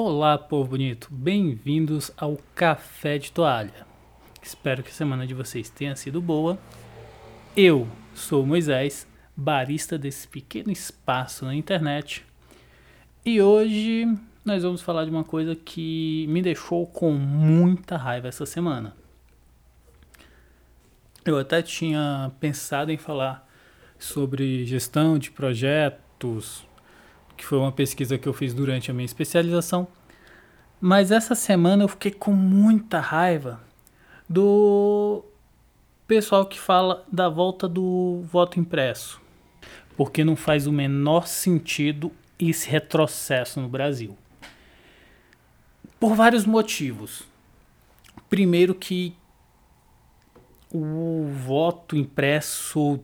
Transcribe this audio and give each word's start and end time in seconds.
Olá, 0.00 0.38
povo 0.38 0.70
bonito. 0.70 1.08
Bem-vindos 1.10 2.12
ao 2.16 2.38
Café 2.54 3.18
de 3.18 3.32
Toalha. 3.32 3.84
Espero 4.40 4.82
que 4.82 4.90
a 4.90 4.94
semana 4.94 5.26
de 5.26 5.34
vocês 5.34 5.70
tenha 5.70 5.96
sido 5.96 6.20
boa. 6.20 6.56
Eu 7.56 7.88
sou 8.14 8.46
Moisés, 8.46 9.07
barista 9.40 9.96
desse 9.96 10.26
pequeno 10.26 10.72
espaço 10.72 11.44
na 11.44 11.54
internet. 11.54 12.26
E 13.24 13.40
hoje 13.40 14.04
nós 14.44 14.64
vamos 14.64 14.82
falar 14.82 15.04
de 15.04 15.12
uma 15.12 15.22
coisa 15.22 15.54
que 15.54 16.26
me 16.28 16.42
deixou 16.42 16.84
com 16.88 17.12
muita 17.12 17.96
raiva 17.96 18.26
essa 18.26 18.44
semana. 18.44 18.96
Eu 21.24 21.38
até 21.38 21.62
tinha 21.62 22.32
pensado 22.40 22.90
em 22.90 22.96
falar 22.96 23.48
sobre 23.96 24.64
gestão 24.64 25.16
de 25.16 25.30
projetos, 25.30 26.66
que 27.36 27.44
foi 27.44 27.58
uma 27.58 27.70
pesquisa 27.70 28.18
que 28.18 28.28
eu 28.28 28.32
fiz 28.32 28.52
durante 28.52 28.90
a 28.90 28.94
minha 28.94 29.06
especialização. 29.06 29.86
Mas 30.80 31.12
essa 31.12 31.36
semana 31.36 31.84
eu 31.84 31.88
fiquei 31.88 32.10
com 32.10 32.32
muita 32.32 32.98
raiva 32.98 33.60
do 34.28 35.24
pessoal 36.08 36.44
que 36.44 36.58
fala 36.58 37.04
da 37.12 37.28
volta 37.28 37.68
do 37.68 38.22
voto 38.24 38.58
impresso. 38.58 39.27
Porque 39.98 40.22
não 40.22 40.36
faz 40.36 40.68
o 40.68 40.72
menor 40.72 41.26
sentido 41.26 42.12
esse 42.38 42.70
retrocesso 42.70 43.60
no 43.60 43.68
Brasil. 43.68 44.16
Por 45.98 46.14
vários 46.14 46.46
motivos. 46.46 47.24
Primeiro 48.30 48.76
que 48.76 49.16
o 50.72 51.26
voto 51.26 51.96
impresso 51.96 53.00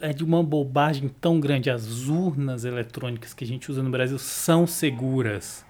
é 0.00 0.14
de 0.14 0.24
uma 0.24 0.42
bobagem 0.42 1.10
tão 1.20 1.38
grande. 1.38 1.68
As 1.68 2.08
urnas 2.08 2.64
eletrônicas 2.64 3.34
que 3.34 3.44
a 3.44 3.46
gente 3.46 3.70
usa 3.70 3.82
no 3.82 3.90
Brasil 3.90 4.18
são 4.18 4.66
seguras. 4.66 5.66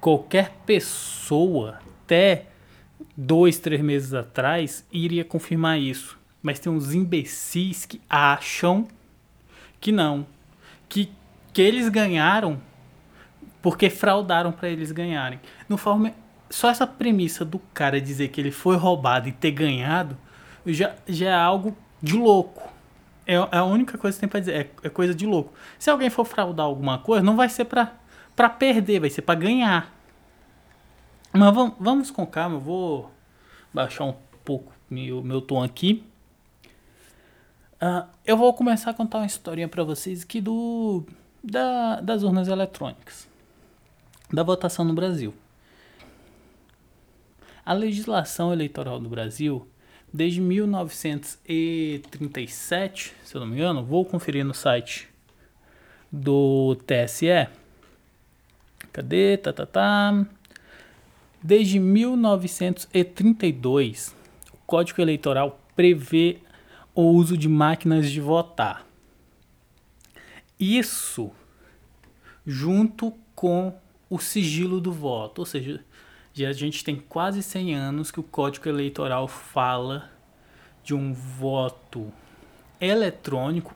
Qualquer 0.00 0.50
pessoa, 0.66 1.78
até 2.02 2.46
dois, 3.16 3.60
três 3.60 3.80
meses 3.80 4.14
atrás, 4.14 4.84
iria 4.90 5.24
confirmar 5.24 5.78
isso. 5.78 6.18
Mas 6.42 6.58
tem 6.58 6.72
uns 6.72 6.92
imbecis 6.92 7.86
que 7.86 8.00
acham 8.10 8.88
que 9.82 9.92
não. 9.92 10.26
Que, 10.88 11.12
que 11.52 11.60
eles 11.60 11.90
ganharam 11.90 12.58
porque 13.60 13.90
fraudaram 13.90 14.50
para 14.50 14.68
eles 14.68 14.90
ganharem. 14.92 15.38
No 15.68 15.76
forma, 15.76 16.14
só 16.48 16.70
essa 16.70 16.86
premissa 16.86 17.44
do 17.44 17.58
cara 17.74 18.00
dizer 18.00 18.28
que 18.28 18.40
ele 18.40 18.50
foi 18.50 18.76
roubado 18.76 19.28
e 19.28 19.32
ter 19.32 19.50
ganhado 19.50 20.16
já, 20.66 20.94
já 21.06 21.30
é 21.30 21.34
algo 21.34 21.76
de 22.00 22.16
louco. 22.16 22.70
É, 23.26 23.34
é 23.34 23.58
a 23.58 23.64
única 23.64 23.98
coisa 23.98 24.16
que 24.16 24.20
tem 24.20 24.28
pra 24.28 24.40
dizer. 24.40 24.54
É, 24.54 24.86
é, 24.86 24.88
coisa 24.88 25.14
de 25.14 25.26
louco. 25.26 25.52
Se 25.78 25.90
alguém 25.90 26.08
for 26.10 26.24
fraudar 26.24 26.66
alguma 26.66 26.98
coisa, 26.98 27.22
não 27.22 27.36
vai 27.36 27.48
ser 27.48 27.64
pra, 27.64 27.92
pra 28.34 28.48
perder, 28.48 29.00
vai 29.00 29.10
ser 29.10 29.22
pra 29.22 29.34
ganhar. 29.34 29.92
Mas 31.32 31.54
vamos, 31.54 31.74
vamos 31.80 32.10
com 32.10 32.26
calma, 32.26 32.56
eu 32.56 32.60
vou 32.60 33.10
baixar 33.72 34.04
um 34.04 34.14
pouco 34.44 34.72
meu, 34.88 35.22
meu 35.22 35.40
tom 35.40 35.62
aqui. 35.62 36.04
Uh, 37.82 38.06
eu 38.24 38.36
vou 38.36 38.54
começar 38.54 38.92
a 38.92 38.94
contar 38.94 39.18
uma 39.18 39.26
historinha 39.26 39.66
para 39.66 39.82
vocês 39.82 40.22
aqui 40.22 40.40
do, 40.40 41.04
da, 41.42 42.00
das 42.00 42.22
urnas 42.22 42.46
eletrônicas, 42.46 43.26
da 44.32 44.44
votação 44.44 44.84
no 44.84 44.94
Brasil. 44.94 45.34
A 47.66 47.72
legislação 47.72 48.52
eleitoral 48.52 49.00
do 49.00 49.08
Brasil 49.08 49.66
desde 50.12 50.40
1937, 50.40 53.14
se 53.24 53.34
eu 53.34 53.40
não 53.40 53.48
me 53.48 53.56
engano, 53.56 53.84
vou 53.84 54.04
conferir 54.04 54.44
no 54.44 54.54
site 54.54 55.08
do 56.10 56.76
TSE. 56.86 57.48
Cadê? 58.92 59.36
Tá, 59.38 59.52
tá, 59.52 59.66
tá. 59.66 60.24
Desde 61.42 61.80
1932, 61.80 64.14
o 64.52 64.56
Código 64.66 65.02
Eleitoral 65.02 65.58
prevê 65.74 66.38
o 66.94 67.02
uso 67.02 67.36
de 67.36 67.48
máquinas 67.48 68.10
de 68.10 68.20
votar. 68.20 68.86
Isso 70.58 71.30
junto 72.46 73.12
com 73.34 73.74
o 74.10 74.18
sigilo 74.18 74.80
do 74.80 74.92
voto, 74.92 75.40
ou 75.40 75.46
seja, 75.46 75.84
a 76.38 76.52
gente 76.52 76.84
tem 76.84 76.96
quase 76.96 77.42
100 77.42 77.74
anos 77.74 78.10
que 78.10 78.20
o 78.20 78.22
Código 78.22 78.68
Eleitoral 78.68 79.28
fala 79.28 80.10
de 80.82 80.94
um 80.94 81.12
voto 81.12 82.12
eletrônico 82.80 83.74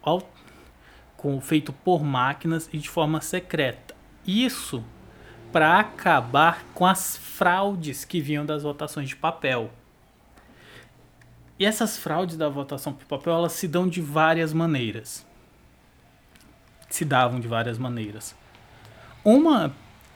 com, 1.17 1.41
feito 1.41 1.73
por 1.73 2.03
máquinas 2.03 2.69
e 2.73 2.79
de 2.79 2.89
forma 2.89 3.21
secreta. 3.21 3.95
Isso 4.27 4.85
para 5.53 5.79
acabar 5.79 6.65
com 6.75 6.85
as 6.85 7.17
fraudes 7.17 8.05
que 8.05 8.21
vinham 8.21 8.45
das 8.45 8.63
votações 8.63 9.09
de 9.09 9.17
papel. 9.17 9.71
E 11.59 11.65
essas 11.65 11.97
fraudes 11.97 12.37
da 12.37 12.49
votação 12.49 12.93
por 12.93 13.07
papel, 13.07 13.33
elas 13.33 13.53
se 13.53 13.67
dão 13.67 13.89
de 13.89 14.01
várias 14.01 14.53
maneiras. 14.53 15.27
Se 16.91 17.05
davam 17.05 17.41
de 17.41 17.49
várias 17.49 17.79
maneiras. 17.79 18.37
Uma 19.25 19.75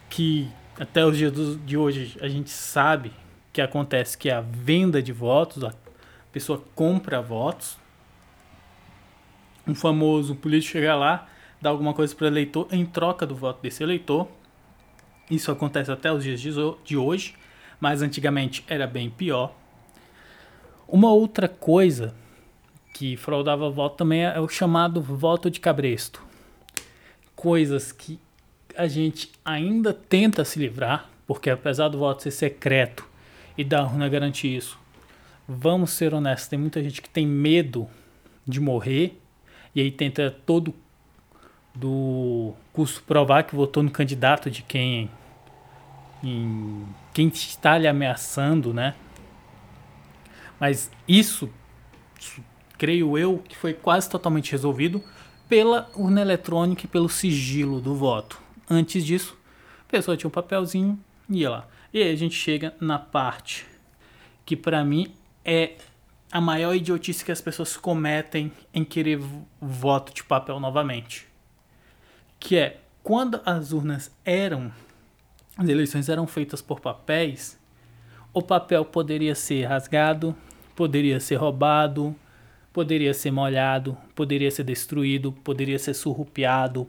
que 0.09 0.51
até 0.79 1.05
os 1.05 1.17
dias 1.17 1.33
de 1.65 1.77
hoje 1.77 2.17
a 2.21 2.29
gente 2.29 2.51
sabe 2.51 3.13
que 3.53 3.61
acontece 3.61 4.17
que 4.17 4.29
é 4.29 4.35
a 4.35 4.41
venda 4.41 5.03
de 5.03 5.13
votos, 5.13 5.65
a 5.65 5.75
pessoa 6.31 6.63
compra 6.75 7.21
votos. 7.21 7.77
Um 9.67 9.75
famoso 9.75 10.35
político 10.35 10.73
chega 10.73 10.95
lá, 10.95 11.29
dá 11.61 11.71
alguma 11.71 11.93
coisa 11.95 12.15
para 12.15 12.25
o 12.25 12.29
eleitor 12.29 12.69
em 12.71 12.85
troca 12.85 13.27
do 13.27 13.35
voto 13.35 13.61
desse 13.63 13.83
eleitor. 13.83 14.29
Isso 15.31 15.51
acontece 15.51 15.91
até 15.91 16.13
os 16.13 16.23
dias 16.25 16.41
de 16.85 16.97
hoje, 16.97 17.35
mas 17.79 18.03
antigamente 18.03 18.65
era 18.67 18.87
bem 18.87 19.09
pior. 19.11 19.55
Uma 20.93 21.13
outra 21.13 21.49
coisa 21.49 22.13
que 22.93 23.17
fraudava 23.17 23.71
voto 23.71 23.97
também 23.97 24.25
é 24.25 24.41
o 24.41 24.49
chamado 24.49 25.01
voto 25.01 25.49
de 25.49 25.61
cabresto. 25.61 26.21
Coisas 27.37 27.93
que 27.93 28.19
a 28.77 28.89
gente 28.89 29.31
ainda 29.45 29.95
tenta 29.95 30.45
se 30.45 30.59
livrar, 30.59 31.09
porque 31.29 31.49
apesar 31.49 31.89
do 31.89 31.99
voto 31.99 32.25
ser 32.25 32.33
secreto 32.33 33.07
e 33.57 33.63
da 33.63 33.85
urna 33.85 34.09
garantir 34.09 34.57
isso, 34.57 34.79
vamos 35.49 35.93
ser 35.93 36.13
honestos, 36.13 36.49
tem 36.49 36.59
muita 36.59 36.83
gente 36.83 37.01
que 37.01 37.09
tem 37.09 37.25
medo 37.25 37.89
de 38.45 38.61
morrer 38.61 39.17
e 39.73 39.81
aí 39.81 39.93
tenta 39.93 40.37
todo 40.45 40.75
do 41.73 42.53
custo 42.73 43.01
provar 43.05 43.45
que 43.45 43.55
votou 43.55 43.83
no 43.83 43.91
candidato 43.93 44.51
de 44.51 44.63
quem 44.63 45.09
em, 46.23 46.85
quem 47.15 47.29
está 47.29 47.79
lhe 47.79 47.87
ameaçando, 47.87 48.75
né? 48.75 48.95
Mas 50.61 50.91
isso, 51.09 51.51
creio 52.77 53.17
eu, 53.17 53.39
que 53.39 53.57
foi 53.57 53.73
quase 53.73 54.09
totalmente 54.09 54.53
resolvido 54.53 55.03
pela 55.49 55.91
urna 55.97 56.21
eletrônica 56.21 56.85
e 56.85 56.89
pelo 56.89 57.09
sigilo 57.09 57.81
do 57.81 57.95
voto. 57.95 58.41
Antes 58.69 59.05
disso, 59.05 59.37
a 59.81 59.91
pessoa 59.91 60.17
tinha 60.17 60.29
um 60.29 60.31
papelzinho 60.31 61.03
e 61.29 61.39
ia 61.39 61.51
lá. 61.51 61.69
E 61.93 62.03
aí 62.03 62.13
a 62.13 62.17
gente 62.17 62.35
chega 62.35 62.75
na 62.79 62.99
parte 62.99 63.67
que 64.45 64.55
para 64.55 64.85
mim 64.85 65.15
é 65.45 65.77
a 66.31 66.41
maior 66.41 66.75
idiotice 66.75 67.25
que 67.25 67.33
as 67.33 67.41
pessoas 67.41 67.77
cometem 67.77 68.53
em 68.73 68.85
querer 68.85 69.19
voto 69.61 70.15
de 70.15 70.23
papel 70.23 70.61
novamente. 70.61 71.27
Que 72.39 72.57
é 72.57 72.81
quando 73.03 73.41
as 73.45 73.73
urnas 73.73 74.13
eram 74.25 74.71
as 75.57 75.69
eleições 75.69 76.09
eram 76.09 76.27
feitas 76.27 76.63
por 76.63 76.81
papéis, 76.81 77.59
o 78.33 78.41
papel 78.41 78.83
poderia 78.85 79.35
ser 79.35 79.65
rasgado, 79.65 80.35
poderia 80.81 81.21
ser 81.21 81.35
roubado, 81.35 82.17
poderia 82.73 83.13
ser 83.13 83.31
molhado, 83.31 83.99
poderia 84.15 84.51
ser 84.51 84.65
destruído, 84.65 85.31
poderia 85.31 85.79
ser 85.79 85.93
surrupiado, 85.93 86.89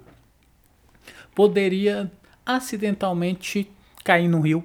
poderia 1.36 2.10
acidentalmente 2.46 3.70
cair 4.02 4.30
no 4.30 4.40
rio. 4.40 4.64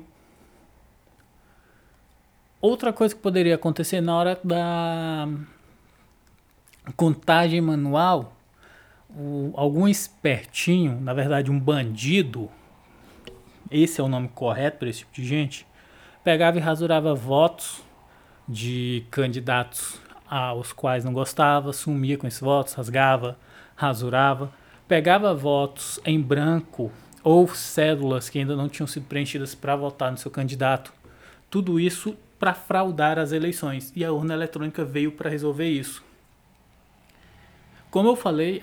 Outra 2.61 2.93
coisa 2.93 3.17
que 3.17 3.21
poderia 3.21 3.57
acontecer 3.57 4.01
na 4.01 4.17
hora 4.17 4.39
da 4.45 5.29
contagem 6.97 7.61
manual, 7.61 8.33
o, 9.11 9.53
algum 9.57 9.89
espertinho, 9.89 11.01
na 11.01 11.13
verdade 11.13 11.51
um 11.51 11.59
bandido, 11.59 12.49
esse 13.73 14.01
é 14.01 14.05
o 14.05 14.09
nome 14.09 14.29
correto 14.29 14.79
para 14.79 14.89
esse 14.89 15.01
tipo 15.01 15.13
de 15.15 15.25
gente, 15.25 15.67
pegava 16.23 16.59
e 16.59 16.61
rasurava 16.61 17.13
votos 17.13 17.85
de 18.49 19.05
candidatos 19.11 20.01
aos 20.29 20.73
quais 20.73 21.05
não 21.05 21.13
gostava, 21.13 21.73
sumia 21.73 22.19
com 22.19 22.27
esses 22.27 22.41
votos, 22.41 22.75
rasgava, 22.75 23.39
rasurava, 23.75 24.53
pegava 24.89 25.35
votos 25.35 26.01
em 26.05 26.21
branco 26.21 26.91
ou 27.23 27.49
cédulas 27.49 28.29
que 28.29 28.39
ainda 28.39 28.55
não 28.55 28.69
tinham 28.69 28.87
sido 28.87 29.07
preenchidas 29.07 29.55
para 29.55 29.75
votar 29.75 30.11
no 30.11 30.19
seu 30.19 30.31
candidato. 30.31 30.93
Tudo 31.51 31.81
isso 31.81 32.17
para 32.39 32.55
fraudar 32.55 33.19
as 33.19 33.33
eleições. 33.33 33.93
E 33.97 34.05
a 34.05 34.13
urna 34.13 34.35
eletrônica 34.35 34.85
veio 34.85 35.13
para 35.13 35.31
resolver 35.31 35.69
isso. 35.69 36.05
Como 37.91 38.09
eu 38.09 38.17
falei, 38.17 38.61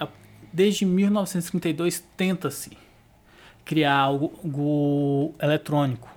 desde 0.51 0.85
1952 0.85 2.03
tenta-se 2.15 2.77
criar 3.65 3.97
algo 3.97 5.33
eletrônico. 5.41 6.09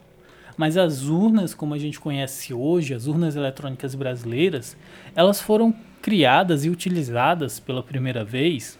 Mas 0.56 0.76
as 0.76 1.03
urnas, 1.03 1.55
como 1.55 1.75
a 1.75 1.79
gente 1.79 2.00
conhece 2.00 2.53
hoje, 2.55 2.94
as 2.94 3.06
urnas 3.06 3.37
eletrônicas 3.37 3.94
brasileiras, 3.94 4.76
elas 5.14 5.41
foram 5.41 5.73
criadas 6.00 6.64
e 6.64 6.70
utilizadas 6.70 7.61
pela 7.61 7.82
primeira 7.82 8.25
vez 8.25 8.79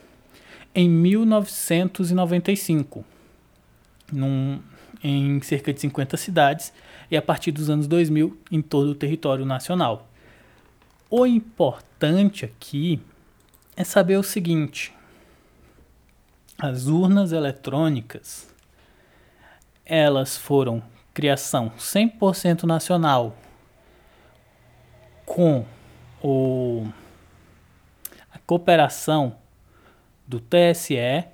em 0.75 0.89
1995 0.89 3.05
num, 4.13 4.61
em 5.03 5.41
cerca 5.43 5.73
de 5.73 5.81
50 5.81 6.17
cidades 6.17 6.73
e 7.11 7.17
a 7.17 7.23
partir 7.23 7.53
dos 7.53 7.71
anos 7.71 7.87
2000 7.87 8.37
em 8.51 8.63
todo 8.63 8.91
o 8.91 8.95
território 8.95 9.45
nacional. 9.45 10.09
O 11.11 11.27
importante 11.27 12.45
aqui 12.45 13.01
é 13.77 13.85
saber 13.85 14.17
o 14.17 14.23
seguinte: 14.23 14.93
as 16.59 16.87
urnas 16.87 17.33
eletrônicas 17.33 18.55
elas 19.85 20.37
foram 20.37 20.83
criação 21.17 21.73
100% 21.79 22.65
nacional 22.65 23.35
com 25.25 25.65
o, 26.23 26.87
a 28.31 28.39
cooperação 28.41 29.35
do 30.27 30.39
TSE, 30.39 31.25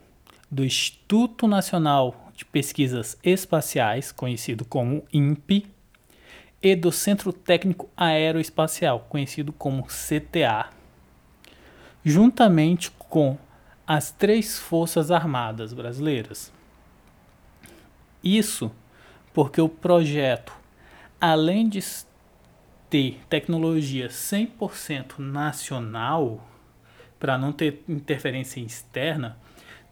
do 0.49 0.64
Instituto 0.64 1.49
Nacional 1.49 2.31
de 2.32 2.44
Pesquisas 2.44 3.19
Espaciais, 3.25 4.12
conhecido 4.12 4.64
como 4.64 5.02
INPE, 5.12 5.67
e 6.62 6.76
do 6.76 6.93
Centro 6.93 7.32
Técnico 7.32 7.90
Aeroespacial, 7.96 9.00
conhecido 9.08 9.52
como 9.52 9.82
CTA, 9.88 10.70
juntamente 12.05 12.88
com 12.93 13.37
as 13.84 14.12
três 14.12 14.61
Forças 14.61 15.11
Armadas 15.11 15.73
brasileiras. 15.73 16.52
Isso 18.23 18.70
porque 19.32 19.61
o 19.61 19.69
projeto, 19.69 20.52
além 21.20 21.69
de 21.69 21.81
ter 22.90 23.20
tecnologia 23.29 24.08
100% 24.08 25.19
nacional, 25.19 26.46
para 27.19 27.38
não 27.38 27.52
ter 27.52 27.82
interferência 27.88 28.61
externa, 28.61 29.38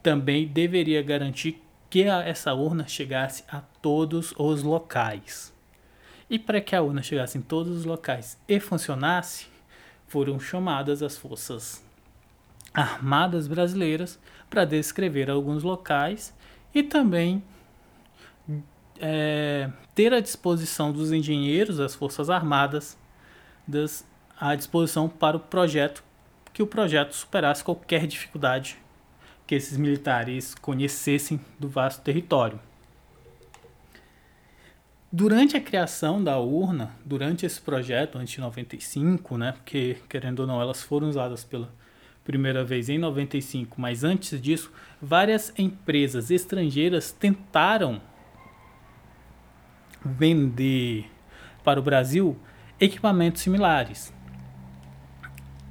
também 0.02 0.46
deveria 0.46 1.02
garantir 1.02 1.62
que 1.88 2.02
essa 2.02 2.52
urna 2.54 2.86
chegasse 2.86 3.44
a 3.48 3.60
todos 3.60 4.34
os 4.36 4.62
locais. 4.62 5.52
E 6.28 6.38
para 6.38 6.60
que 6.60 6.76
a 6.76 6.82
urna 6.82 7.02
chegasse 7.02 7.38
em 7.38 7.40
todos 7.42 7.76
os 7.76 7.84
locais 7.84 8.38
e 8.48 8.60
funcionasse, 8.60 9.46
foram 10.06 10.38
chamadas 10.38 11.02
as 11.02 11.16
forças 11.16 11.84
armadas 12.74 13.46
brasileiras 13.46 14.18
para 14.48 14.64
descrever 14.64 15.30
alguns 15.30 15.62
locais 15.62 16.34
e 16.74 16.82
também 16.82 17.42
é, 19.00 19.70
ter 19.94 20.12
à 20.12 20.20
disposição 20.20 20.92
dos 20.92 21.10
engenheiros 21.10 21.78
das 21.78 21.94
forças 21.94 22.28
armadas 22.28 22.98
das, 23.66 24.06
à 24.38 24.54
disposição 24.54 25.08
para 25.08 25.36
o 25.36 25.40
projeto 25.40 26.04
que 26.52 26.62
o 26.62 26.66
projeto 26.66 27.12
superasse 27.14 27.64
qualquer 27.64 28.06
dificuldade 28.06 28.76
que 29.46 29.54
esses 29.54 29.76
militares 29.76 30.54
conhecessem 30.54 31.40
do 31.58 31.68
vasto 31.68 32.02
território. 32.02 32.60
Durante 35.12 35.56
a 35.56 35.60
criação 35.60 36.22
da 36.22 36.38
urna, 36.38 36.94
durante 37.04 37.44
esse 37.44 37.60
projeto, 37.60 38.16
antes 38.16 38.34
de 38.34 38.40
95, 38.40 39.36
né, 39.36 39.52
porque 39.52 39.96
querendo 40.08 40.40
ou 40.40 40.46
não, 40.46 40.60
elas 40.60 40.82
foram 40.82 41.08
usadas 41.08 41.42
pela 41.42 41.72
primeira 42.24 42.62
vez 42.62 42.88
em 42.88 42.98
95, 42.98 43.80
mas 43.80 44.04
antes 44.04 44.40
disso, 44.40 44.70
várias 45.02 45.52
empresas 45.58 46.30
estrangeiras 46.30 47.10
tentaram 47.10 48.00
vender 50.04 51.10
para 51.64 51.80
o 51.80 51.82
Brasil 51.82 52.36
equipamentos 52.78 53.42
similares. 53.42 54.12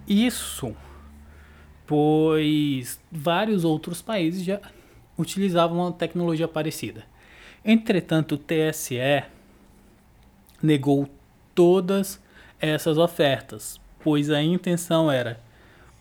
Isso 0.08 0.76
pois 1.90 3.00
vários 3.12 3.64
outros 3.64 4.00
países 4.00 4.44
já 4.44 4.62
utilizavam 5.18 5.80
uma 5.80 5.92
tecnologia 5.92 6.48
parecida. 6.48 7.04
Entretanto, 7.66 8.36
o 8.36 8.38
TSE 8.38 9.24
negou 10.62 11.10
todas 11.56 12.22
essas 12.62 13.00
ofertas, 13.00 13.82
pois 14.04 14.30
a 14.30 14.40
intenção 14.40 15.12
era 15.12 15.40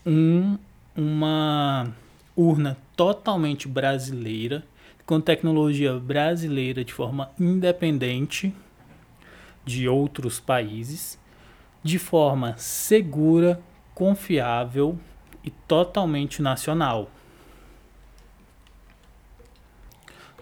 um, 0.05 0.59
uma 0.95 1.91
urna 2.37 2.77
totalmente 2.95 3.67
brasileira, 3.67 4.63
com 5.09 5.23
tecnologia 5.23 5.99
brasileira 5.99 6.85
de 6.85 6.93
forma 6.93 7.31
independente 7.41 8.55
de 9.65 9.89
outros 9.89 10.39
países, 10.39 11.19
de 11.83 11.99
forma 11.99 12.55
segura, 12.59 13.59
confiável 13.95 14.99
e 15.43 15.49
totalmente 15.51 16.43
nacional. 16.43 17.11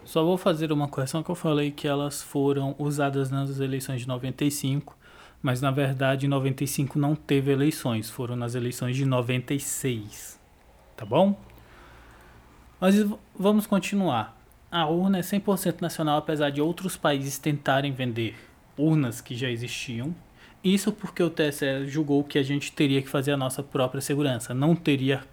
Só 0.03 0.21
vou 0.21 0.37
fazer 0.37 0.69
uma 0.73 0.89
correção 0.89 1.23
que 1.23 1.31
eu 1.31 1.35
falei 1.35 1.71
que 1.71 1.87
elas 1.87 2.21
foram 2.21 2.75
usadas 2.77 3.31
nas 3.31 3.61
eleições 3.61 4.01
de 4.01 4.07
95, 4.09 4.97
mas 5.41 5.61
na 5.61 5.71
verdade 5.71 6.25
em 6.25 6.29
95 6.29 6.99
não 6.99 7.15
teve 7.15 7.53
eleições, 7.53 8.09
foram 8.09 8.35
nas 8.35 8.53
eleições 8.53 8.97
de 8.97 9.05
96. 9.05 10.37
Tá 10.97 11.05
bom? 11.05 11.39
Mas 12.81 12.95
vamos 13.33 13.65
continuar. 13.65 14.36
A 14.71 14.85
urna 14.87 15.19
é 15.19 15.21
100% 15.21 15.81
nacional, 15.81 16.17
apesar 16.17 16.49
de 16.49 16.61
outros 16.61 16.97
países 16.97 17.37
tentarem 17.37 17.91
vender 17.91 18.35
urnas 18.77 19.21
que 19.21 19.35
já 19.35 19.49
existiam 19.49 20.13
isso 20.63 20.91
porque 20.91 21.21
o 21.21 21.29
TSE 21.29 21.87
julgou 21.87 22.23
que 22.23 22.37
a 22.37 22.43
gente 22.43 22.71
teria 22.71 23.01
que 23.01 23.07
fazer 23.07 23.31
a 23.31 23.37
nossa 23.37 23.61
própria 23.61 24.01
segurança. 24.01 24.53
Não 24.53 24.75
teria 24.75 25.23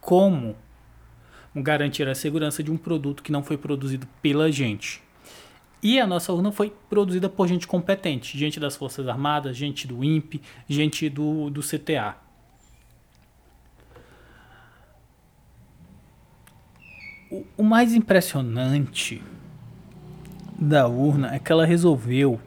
como 0.00 0.54
garantir 1.54 2.06
a 2.08 2.14
segurança 2.14 2.62
de 2.62 2.70
um 2.70 2.76
produto 2.76 3.22
que 3.22 3.32
não 3.32 3.42
foi 3.42 3.56
produzido 3.56 4.06
pela 4.20 4.52
gente. 4.52 5.02
E 5.82 5.98
a 6.00 6.06
nossa 6.06 6.32
urna 6.32 6.50
foi 6.50 6.72
produzida 6.88 7.28
por 7.28 7.46
gente 7.46 7.66
competente, 7.66 8.38
gente 8.38 8.58
das 8.58 8.76
Forças 8.76 9.06
Armadas, 9.06 9.56
gente 9.56 9.86
do 9.86 10.02
INPE, 10.02 10.40
gente 10.68 11.08
do, 11.08 11.50
do 11.50 11.60
CTA. 11.60 12.16
O, 17.56 17.64
mais 17.64 17.92
impressionante 17.92 19.20
da 20.56 20.86
urna 20.86 21.34
é 21.34 21.40
que 21.40 21.50
ela 21.50 21.66
resolveu 21.66 22.40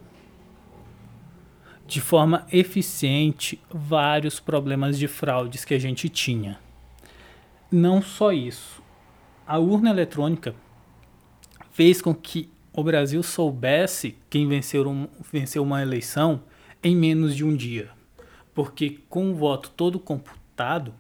de 1.86 2.00
forma 2.00 2.48
eficiente 2.52 3.62
vários 3.70 4.40
problemas 4.40 4.98
de 4.98 5.08
fraudes 5.08 5.66
que 5.66 5.74
a 5.74 5.80
gente 5.80 6.08
tinha. 6.08 6.58
Não 7.70 8.02
só 8.02 8.32
isso, 8.32 8.82
a 9.46 9.58
urna 9.58 9.90
eletrônica 9.90 10.56
fez 11.72 12.02
com 12.02 12.16
que 12.16 12.50
o 12.72 12.82
Brasil 12.82 13.22
soubesse 13.22 14.16
quem 14.30 14.48
venceu, 14.48 14.88
um, 14.88 15.08
venceu 15.34 15.64
uma 15.64 15.82
eleição 15.82 16.44
em 16.82 16.96
menos 16.96 17.36
de 17.36 17.44
um 17.44 17.54
dia. 17.54 17.90
Porque 18.54 19.00
com 19.10 19.32
o 19.32 19.36
voto 19.36 19.70
todo 19.72 20.00
computado, 20.00 20.94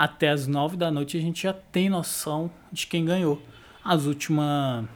até 0.00 0.30
as 0.30 0.46
nove 0.46 0.78
da 0.78 0.90
noite 0.90 1.18
a 1.18 1.20
gente 1.20 1.42
já 1.42 1.52
tem 1.52 1.90
noção 1.90 2.50
de 2.72 2.86
quem 2.86 3.04
ganhou. 3.04 3.38
As 3.84 4.06
últimas 4.06 4.86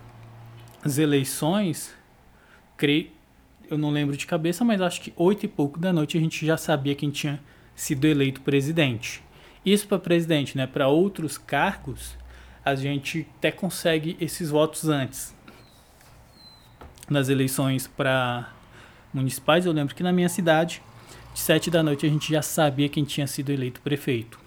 eleições, 0.96 1.94
creio, 2.74 3.10
eu 3.68 3.76
não 3.76 3.90
lembro 3.90 4.16
de 4.16 4.26
cabeça, 4.26 4.64
mas 4.64 4.80
acho 4.80 5.02
que 5.02 5.12
oito 5.14 5.44
e 5.44 5.48
pouco 5.48 5.78
da 5.78 5.92
noite 5.92 6.16
a 6.16 6.20
gente 6.20 6.46
já 6.46 6.56
sabia 6.56 6.94
quem 6.94 7.10
tinha 7.10 7.38
sido 7.76 8.06
eleito 8.06 8.40
presidente. 8.40 9.22
Isso 9.62 9.86
para 9.86 9.98
presidente, 9.98 10.56
né? 10.56 10.66
Para 10.66 10.88
outros 10.88 11.36
cargos, 11.36 12.16
a 12.64 12.74
gente 12.74 13.26
até 13.36 13.52
consegue 13.52 14.16
esses 14.18 14.48
votos 14.48 14.88
antes. 14.88 15.34
Nas 17.10 17.28
eleições 17.28 17.86
para 17.86 18.50
municipais, 19.12 19.66
eu 19.66 19.72
lembro 19.72 19.94
que 19.94 20.02
na 20.02 20.12
minha 20.12 20.30
cidade, 20.30 20.80
de 21.34 21.40
sete 21.40 21.70
da 21.70 21.82
noite 21.82 22.06
a 22.06 22.08
gente 22.08 22.32
já 22.32 22.40
sabia 22.40 22.88
quem 22.88 23.04
tinha 23.04 23.26
sido 23.26 23.50
eleito 23.50 23.82
prefeito. 23.82 24.43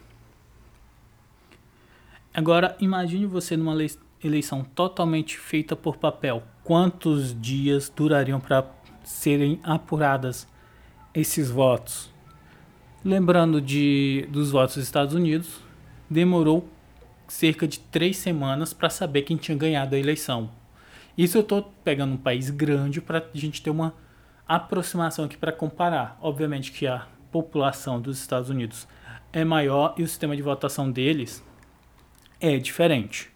Agora, 2.38 2.77
imagine 2.79 3.25
você 3.25 3.58
numa 3.58 3.75
eleição 4.24 4.63
totalmente 4.63 5.39
feita 5.39 5.75
por 5.75 5.98
papel. 5.98 6.44
Quantos 6.63 7.36
dias 7.41 7.89
durariam 7.89 8.39
para 8.39 8.63
serem 9.03 9.60
apuradas 9.63 10.48
esses 11.15 11.50
votos. 11.50 12.13
Lembrando 13.03 13.60
de 13.60 14.27
dos 14.29 14.51
votos 14.51 14.75
dos 14.75 14.84
Estados 14.84 15.15
Unidos, 15.15 15.60
demorou 16.08 16.70
cerca 17.27 17.67
de 17.67 17.79
três 17.79 18.17
semanas 18.17 18.72
para 18.72 18.91
saber 18.91 19.24
quem 19.24 19.36
tinha 19.36 19.58
ganhado 19.58 19.96
a 19.96 20.00
eleição. 20.00 20.51
Isso 21.17 21.39
eu 21.39 21.41
estou 21.41 21.74
pegando 21.84 22.13
um 22.13 22.17
país 22.17 22.51
grande 22.51 23.01
para 23.01 23.17
a 23.17 23.36
gente 23.36 23.63
ter 23.63 23.72
uma 23.72 23.96
aproximação 24.48 25.25
aqui 25.25 25.38
para 25.38 25.51
comparar. 25.51 26.20
Obviamente 26.22 26.72
que 26.72 26.86
a 26.86 27.08
população 27.32 28.00
dos 28.00 28.20
Estados 28.20 28.51
Unidos 28.51 28.88
é 29.34 29.44
maior 29.44 29.96
e 29.98 30.03
o 30.03 30.08
sistema 30.08 30.36
de 30.36 30.44
votação 30.44 30.91
deles 30.91 31.44
é 32.39 32.58
diferente. 32.58 33.29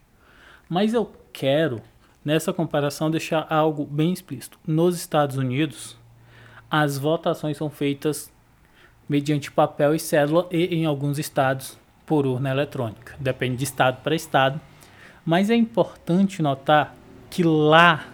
Mas 0.70 0.94
eu 0.94 1.12
quero, 1.34 1.82
nessa 2.24 2.54
comparação, 2.54 3.12
deixar 3.12 3.46
algo 3.50 3.86
bem 3.86 4.14
explícito. 4.14 4.60
Nos 4.66 4.96
Estados 4.96 5.38
Unidos, 5.38 5.98
as 6.70 6.98
votações 6.98 7.58
são 7.58 7.70
feitas 7.70 8.32
mediante 9.08 9.52
papel 9.52 9.94
e 9.94 10.00
cédula 10.00 10.48
e, 10.50 10.76
em 10.76 10.86
alguns 10.86 11.20
estados, 11.20 11.78
por 12.06 12.26
urna 12.26 12.50
eletrônica. 12.50 13.16
Depende 13.20 13.58
de 13.58 13.66
estado 13.66 14.02
para 14.02 14.16
estado. 14.16 14.60
Mas 15.26 15.50
é 15.50 15.56
importante 15.56 16.42
notar 16.42 16.96
que 17.30 17.44
lá 17.44 18.08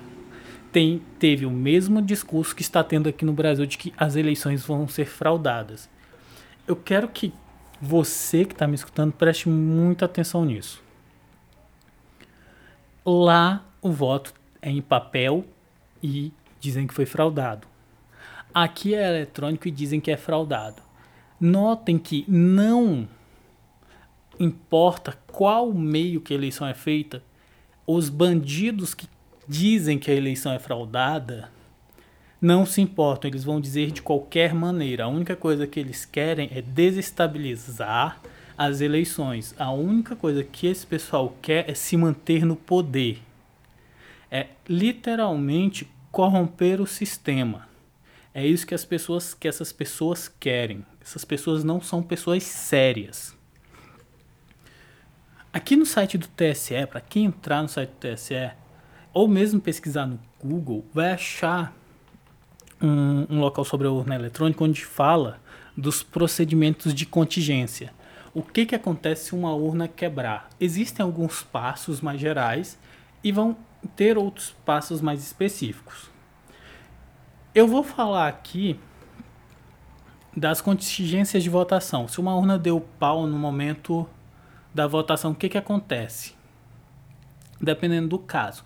tem, 0.72 1.02
teve 1.20 1.46
o 1.46 1.52
mesmo 1.52 2.02
discurso 2.02 2.56
que 2.56 2.62
está 2.62 2.84
tendo 2.84 3.10
aqui 3.10 3.24
no 3.26 3.34
Brasil 3.34 3.66
de 3.66 3.78
que 3.78 3.94
as 3.98 4.16
eleições 4.16 4.66
vão 4.66 4.88
ser 4.88 5.06
fraudadas. 5.06 5.90
Eu 6.68 6.76
quero 6.76 7.08
que 7.08 7.34
você 7.82 8.46
que 8.46 8.54
está 8.54 8.68
me 8.68 8.76
escutando 8.76 9.12
preste 9.14 9.50
muita 9.50 10.06
atenção 10.06 10.46
nisso. 10.46 10.84
Lá 13.06 13.64
o 13.82 13.92
voto 13.92 14.34
é 14.62 14.70
em 14.70 14.82
papel 14.82 15.46
e 16.02 16.32
dizem 16.60 16.88
que 16.88 16.94
foi 16.94 17.06
fraudado. 17.06 17.68
Aqui 18.54 18.96
é 18.96 19.08
eletrônico 19.08 19.68
e 19.68 19.72
dizem 19.72 20.00
que 20.00 20.12
é 20.12 20.18
fraudado. 20.18 20.82
Notem 21.40 21.98
que 21.98 22.26
não 22.28 23.08
importa 24.40 25.18
qual 25.28 25.72
meio 25.72 26.22
que 26.22 26.34
a 26.34 26.36
eleição 26.36 26.68
é 26.68 26.74
feita, 26.74 27.24
os 27.86 28.10
bandidos 28.10 28.94
que 28.94 29.08
dizem 29.48 29.98
que 29.98 30.12
a 30.12 30.16
eleição 30.16 30.52
é 30.52 30.60
fraudada 30.60 31.50
não 32.40 32.66
se 32.66 32.82
importam, 32.82 33.30
eles 33.30 33.44
vão 33.44 33.60
dizer 33.60 33.92
de 33.92 34.02
qualquer 34.02 34.54
maneira. 34.54 35.06
A 35.06 35.08
única 35.08 35.36
coisa 35.36 35.66
que 35.66 35.80
eles 35.80 36.06
querem 36.06 36.50
é 36.54 36.62
desestabilizar 36.62 38.22
as 38.58 38.82
eleições. 38.82 39.56
A 39.58 39.72
única 39.72 40.16
coisa 40.16 40.44
que 40.44 40.68
esse 40.68 40.86
pessoal 40.86 41.36
quer 41.42 41.70
é 41.70 41.74
se 41.74 41.98
manter 41.98 42.46
no 42.46 42.56
poder. 42.56 43.22
É 44.30 44.48
literalmente 44.68 45.88
corromper 46.12 46.82
o 46.82 46.88
sistema. 46.88 47.68
É 48.34 48.46
isso 48.46 48.68
que 48.68 48.76
as 48.76 48.86
pessoas 48.86 49.34
que 49.34 49.48
essas 49.48 49.72
pessoas 49.72 50.28
querem. 50.28 50.86
Essas 51.02 51.26
pessoas 51.26 51.64
não 51.64 51.82
são 51.82 52.04
pessoas 52.04 52.44
sérias. 52.44 53.36
Aqui 55.52 55.76
no 55.76 55.86
site 55.88 56.20
do 56.20 56.28
TSE, 56.28 56.86
para 56.88 57.02
quem 57.02 57.26
entrar 57.26 57.64
no 57.64 57.70
site 57.70 57.90
do 57.90 57.96
TSE, 57.96 58.52
ou 59.12 59.28
mesmo 59.28 59.60
pesquisar 59.60 60.06
no 60.06 60.20
Google, 60.44 60.86
vai 60.94 61.14
achar 61.14 61.74
um, 62.82 63.26
um 63.30 63.40
local 63.40 63.66
sobre 63.66 63.88
a 63.88 63.92
urna 63.92 64.16
eletrônica 64.16 64.64
onde 64.64 64.86
fala 64.86 65.40
dos 65.76 66.04
procedimentos 66.04 66.94
de 66.94 67.06
contingência. 67.06 67.94
O 68.34 68.42
que, 68.42 68.66
que 68.66 68.76
acontece 68.76 69.26
se 69.26 69.36
uma 69.36 69.54
urna 69.54 69.88
quebrar? 69.88 70.50
Existem 70.60 71.04
alguns 71.04 71.42
passos 71.42 72.02
mais 72.02 72.20
gerais 72.20 72.78
e 73.24 73.32
vão 73.32 73.58
ter 73.96 74.18
outros 74.18 74.56
passos 74.66 75.02
mais 75.02 75.24
específicos. 75.24 76.10
Eu 77.54 77.68
vou 77.68 77.84
falar 77.84 78.28
aqui 78.28 78.80
das 80.36 80.62
contingências 80.62 81.42
de 81.42 81.50
votação. 81.50 82.08
Se 82.08 82.20
uma 82.20 82.36
urna 82.36 82.60
deu 82.60 82.80
pau 83.00 83.26
no 83.26 83.40
momento 83.40 84.08
da 84.74 84.86
votação, 84.86 85.32
o 85.32 85.36
que, 85.36 85.50
que 85.50 85.58
acontece? 85.58 86.36
Dependendo 87.60 88.08
do 88.10 88.20
caso. 88.20 88.64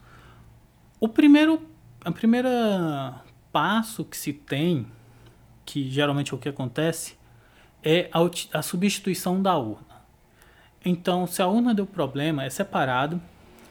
O 0.99 1.07
primeiro, 1.07 1.65
a 2.03 2.11
primeira 2.11 3.21
passo 3.51 4.05
que 4.05 4.17
se 4.17 4.33
tem, 4.33 4.87
que 5.65 5.89
geralmente 5.89 6.33
é 6.33 6.35
o 6.35 6.39
que 6.39 6.49
acontece, 6.49 7.17
é 7.83 8.09
a, 8.11 8.59
a 8.59 8.61
substituição 8.61 9.41
da 9.41 9.57
urna. 9.57 10.01
Então, 10.83 11.27
se 11.27 11.41
a 11.41 11.47
urna 11.47 11.73
deu 11.73 11.85
problema, 11.85 12.43
é 12.43 12.49
separado, 12.49 13.21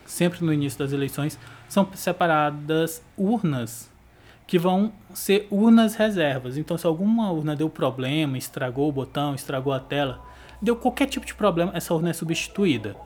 sempre 0.04 0.44
no 0.44 0.52
início 0.52 0.78
das 0.78 0.92
eleições, 0.92 1.38
são 1.68 1.88
separadas 1.94 3.02
urnas 3.16 3.90
que 4.46 4.58
vão 4.58 4.92
ser 5.14 5.46
urnas 5.50 5.94
reservas. 5.94 6.56
Então, 6.56 6.76
se 6.76 6.86
alguma 6.86 7.30
urna 7.30 7.54
deu 7.54 7.70
problema, 7.70 8.36
estragou 8.36 8.88
o 8.88 8.92
botão, 8.92 9.34
estragou 9.34 9.72
a 9.72 9.78
tela, 9.78 10.20
deu 10.60 10.74
qualquer 10.74 11.06
tipo 11.06 11.24
de 11.24 11.34
problema, 11.34 11.70
essa 11.74 11.94
urna 11.94 12.10
é 12.10 12.12
substituída. 12.12 12.96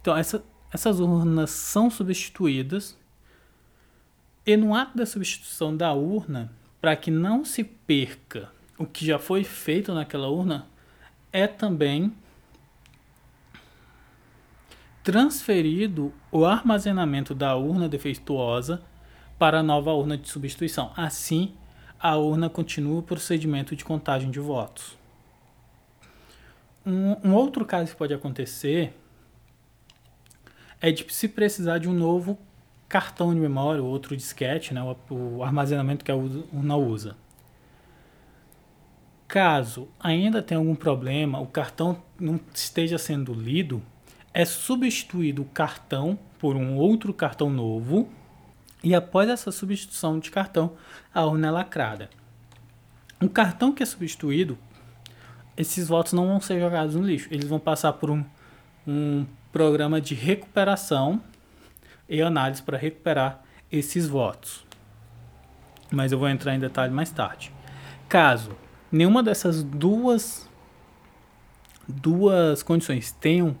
Então, 0.00 0.16
essa, 0.16 0.44
essas 0.72 1.00
urnas 1.00 1.50
são 1.50 1.90
substituídas. 1.90 2.96
E 4.46 4.56
no 4.56 4.74
ato 4.74 4.96
da 4.96 5.06
substituição 5.06 5.76
da 5.76 5.92
urna, 5.92 6.50
para 6.80 6.96
que 6.96 7.10
não 7.10 7.44
se 7.44 7.62
perca 7.62 8.50
o 8.78 8.86
que 8.86 9.04
já 9.04 9.18
foi 9.18 9.44
feito 9.44 9.92
naquela 9.92 10.28
urna, 10.28 10.66
é 11.32 11.46
também 11.46 12.12
transferido 15.02 16.12
o 16.30 16.44
armazenamento 16.44 17.34
da 17.34 17.56
urna 17.56 17.88
defeituosa 17.88 18.82
para 19.38 19.60
a 19.60 19.62
nova 19.62 19.92
urna 19.92 20.16
de 20.16 20.28
substituição. 20.28 20.92
Assim, 20.96 21.54
a 21.98 22.16
urna 22.16 22.48
continua 22.48 23.00
o 23.00 23.02
procedimento 23.02 23.76
de 23.76 23.84
contagem 23.84 24.30
de 24.30 24.40
votos. 24.40 24.98
Um, 26.84 27.28
um, 27.28 27.34
outro 27.34 27.64
caso 27.64 27.92
que 27.92 27.96
pode 27.96 28.14
acontecer 28.14 28.94
é 30.80 30.90
de 30.90 31.06
se 31.12 31.28
precisar 31.28 31.78
de 31.78 31.88
um 31.88 31.92
novo 31.92 32.38
cartão 32.90 33.32
de 33.32 33.38
memória, 33.38 33.80
outro 33.80 34.16
disquete, 34.16 34.74
né, 34.74 34.82
o, 34.82 35.14
o 35.14 35.44
armazenamento 35.44 36.04
que 36.04 36.10
a 36.10 36.16
urna 36.16 36.76
usa. 36.76 37.16
Caso 39.28 39.86
ainda 40.00 40.42
tenha 40.42 40.58
algum 40.58 40.74
problema, 40.74 41.38
o 41.38 41.46
cartão 41.46 42.02
não 42.18 42.40
esteja 42.52 42.98
sendo 42.98 43.32
lido, 43.32 43.80
é 44.34 44.44
substituído 44.44 45.42
o 45.42 45.44
cartão 45.44 46.18
por 46.36 46.56
um 46.56 46.76
outro 46.76 47.14
cartão 47.14 47.48
novo 47.48 48.10
e 48.82 48.92
após 48.92 49.28
essa 49.28 49.52
substituição 49.52 50.18
de 50.18 50.32
cartão, 50.32 50.72
a 51.14 51.24
urna 51.24 51.46
é 51.46 51.50
lacrada. 51.52 52.10
O 53.22 53.28
cartão 53.28 53.72
que 53.72 53.84
é 53.84 53.86
substituído, 53.86 54.58
esses 55.56 55.86
votos 55.86 56.12
não 56.12 56.26
vão 56.26 56.40
ser 56.40 56.58
jogados 56.58 56.96
no 56.96 57.06
lixo, 57.06 57.28
eles 57.30 57.46
vão 57.46 57.60
passar 57.60 57.92
por 57.92 58.10
um, 58.10 58.24
um 58.84 59.24
programa 59.52 60.00
de 60.00 60.16
recuperação 60.16 61.22
e 62.10 62.20
análise 62.20 62.60
para 62.62 62.76
recuperar 62.76 63.42
esses 63.70 64.08
votos. 64.08 64.66
Mas 65.90 66.12
eu 66.12 66.18
vou 66.18 66.28
entrar 66.28 66.54
em 66.54 66.58
detalhe 66.58 66.92
mais 66.92 67.10
tarde. 67.10 67.52
Caso 68.08 68.56
nenhuma 68.90 69.22
dessas 69.22 69.62
duas 69.62 70.50
duas 71.86 72.62
condições 72.62 73.12
tenham 73.12 73.56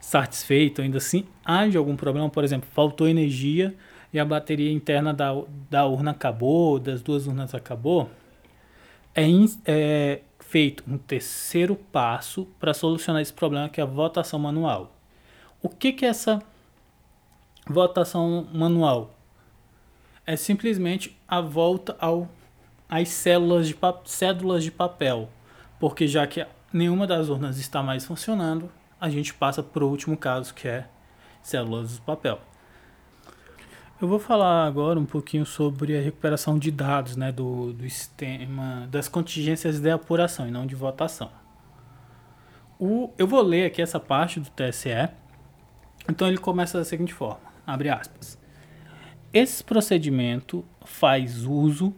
satisfeito, 0.00 0.80
ainda 0.80 0.98
assim 0.98 1.24
haja 1.44 1.78
algum 1.78 1.96
problema, 1.96 2.28
por 2.30 2.44
exemplo, 2.44 2.68
faltou 2.72 3.08
energia 3.08 3.74
e 4.12 4.18
a 4.18 4.24
bateria 4.24 4.72
interna 4.72 5.12
da, 5.12 5.32
da 5.68 5.84
urna 5.84 6.12
acabou, 6.12 6.78
das 6.78 7.02
duas 7.02 7.26
urnas 7.26 7.54
acabou, 7.54 8.10
é, 9.14 9.26
in, 9.26 9.46
é 9.66 10.20
feito 10.38 10.84
um 10.86 10.96
terceiro 10.96 11.74
passo 11.74 12.46
para 12.60 12.72
solucionar 12.72 13.20
esse 13.20 13.32
problema, 13.32 13.68
que 13.68 13.80
é 13.80 13.82
a 13.82 13.86
votação 13.86 14.38
manual. 14.38 14.94
O 15.60 15.68
que, 15.68 15.92
que 15.92 16.06
essa 16.06 16.40
votação 17.66 18.46
manual? 18.52 19.14
É 20.24 20.36
simplesmente 20.36 21.16
a 21.26 21.40
volta 21.40 21.96
ao, 22.00 22.28
às 22.88 23.08
células 23.08 23.68
de, 23.68 23.76
cédulas 24.04 24.64
de 24.64 24.70
papel, 24.70 25.28
porque 25.78 26.06
já 26.06 26.26
que 26.26 26.46
nenhuma 26.72 27.06
das 27.06 27.28
urnas 27.28 27.58
está 27.58 27.82
mais 27.82 28.04
funcionando, 28.04 28.70
a 29.00 29.08
gente 29.08 29.34
passa 29.34 29.62
para 29.62 29.84
o 29.84 29.88
último 29.88 30.16
caso, 30.16 30.54
que 30.54 30.66
é 30.66 30.88
células 31.42 31.94
de 31.94 32.00
papel. 32.00 32.40
Eu 34.00 34.08
vou 34.08 34.18
falar 34.18 34.66
agora 34.66 35.00
um 35.00 35.06
pouquinho 35.06 35.46
sobre 35.46 35.96
a 35.96 36.02
recuperação 36.02 36.58
de 36.58 36.70
dados 36.70 37.16
né, 37.16 37.32
do, 37.32 37.72
do 37.72 37.88
sistema 37.88 38.86
das 38.90 39.08
contingências 39.08 39.80
de 39.80 39.90
apuração 39.90 40.46
e 40.46 40.50
não 40.50 40.66
de 40.66 40.74
votação. 40.74 41.30
O, 42.78 43.10
eu 43.16 43.26
vou 43.26 43.40
ler 43.40 43.64
aqui 43.64 43.80
essa 43.80 43.98
parte 43.98 44.38
do 44.38 44.50
TSE. 44.50 45.08
Então 46.06 46.28
ele 46.28 46.36
começa 46.36 46.76
da 46.76 46.84
seguinte 46.84 47.14
forma: 47.14 47.40
abre 47.66 47.88
aspas. 47.88 48.38
Esse 49.32 49.62
procedimento 49.62 50.64
faz 50.84 51.44
uso 51.44 51.94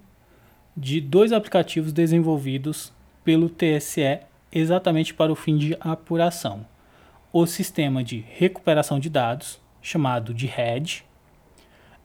de 0.76 1.00
dois 1.00 1.32
aplicativos 1.32 1.92
desenvolvidos 1.92 2.92
pelo 3.22 3.50
TSE 3.50 4.20
exatamente 4.50 5.12
para 5.12 5.30
o 5.30 5.36
fim 5.36 5.56
de 5.56 5.76
apuração 5.80 6.64
o 7.32 7.46
sistema 7.46 8.02
de 8.02 8.24
recuperação 8.26 8.98
de 8.98 9.10
dados, 9.10 9.60
chamado 9.82 10.32
de 10.32 10.46
RED, 10.46 11.04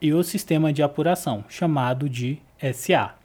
e 0.02 0.14
o 0.14 0.24
sistema 0.24 0.74
de 0.74 0.84
apuração, 0.84 1.46
chamado 1.48 2.10
de 2.10 2.40
SA. 2.74 3.16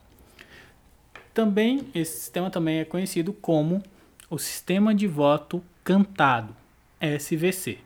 Também 1.35 1.89
esse 1.95 2.21
sistema 2.21 2.51
também 2.51 2.79
é 2.79 2.85
conhecido 2.85 3.33
como 3.33 3.83
o 4.31 4.39
sistema 4.39 4.95
de 4.95 5.07
voto 5.07 5.63
cantado, 5.83 6.55
SVC. 7.01 7.79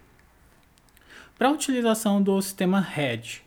Para 1.43 1.49
a 1.49 1.55
utilização 1.55 2.23
do 2.23 2.41
sistema 2.41 2.79
RED, 2.79 3.43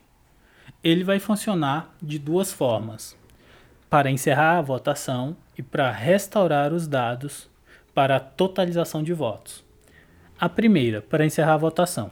ele 0.84 1.02
vai 1.02 1.18
funcionar 1.18 1.96
de 2.02 2.20
duas 2.20 2.52
formas: 2.52 3.18
para 3.90 4.12
encerrar 4.12 4.58
a 4.58 4.62
votação 4.62 5.34
e 5.58 5.64
para 5.64 5.90
restaurar 5.92 6.74
os 6.74 6.90
dados 6.90 7.50
para 7.94 8.18
a 8.18 8.20
totalização 8.20 9.02
de 9.02 9.14
votos. 9.14 9.64
A 10.38 10.50
primeira, 10.50 11.02
para 11.02 11.26
encerrar 11.26 11.54
a 11.54 11.58
votação. 11.58 12.12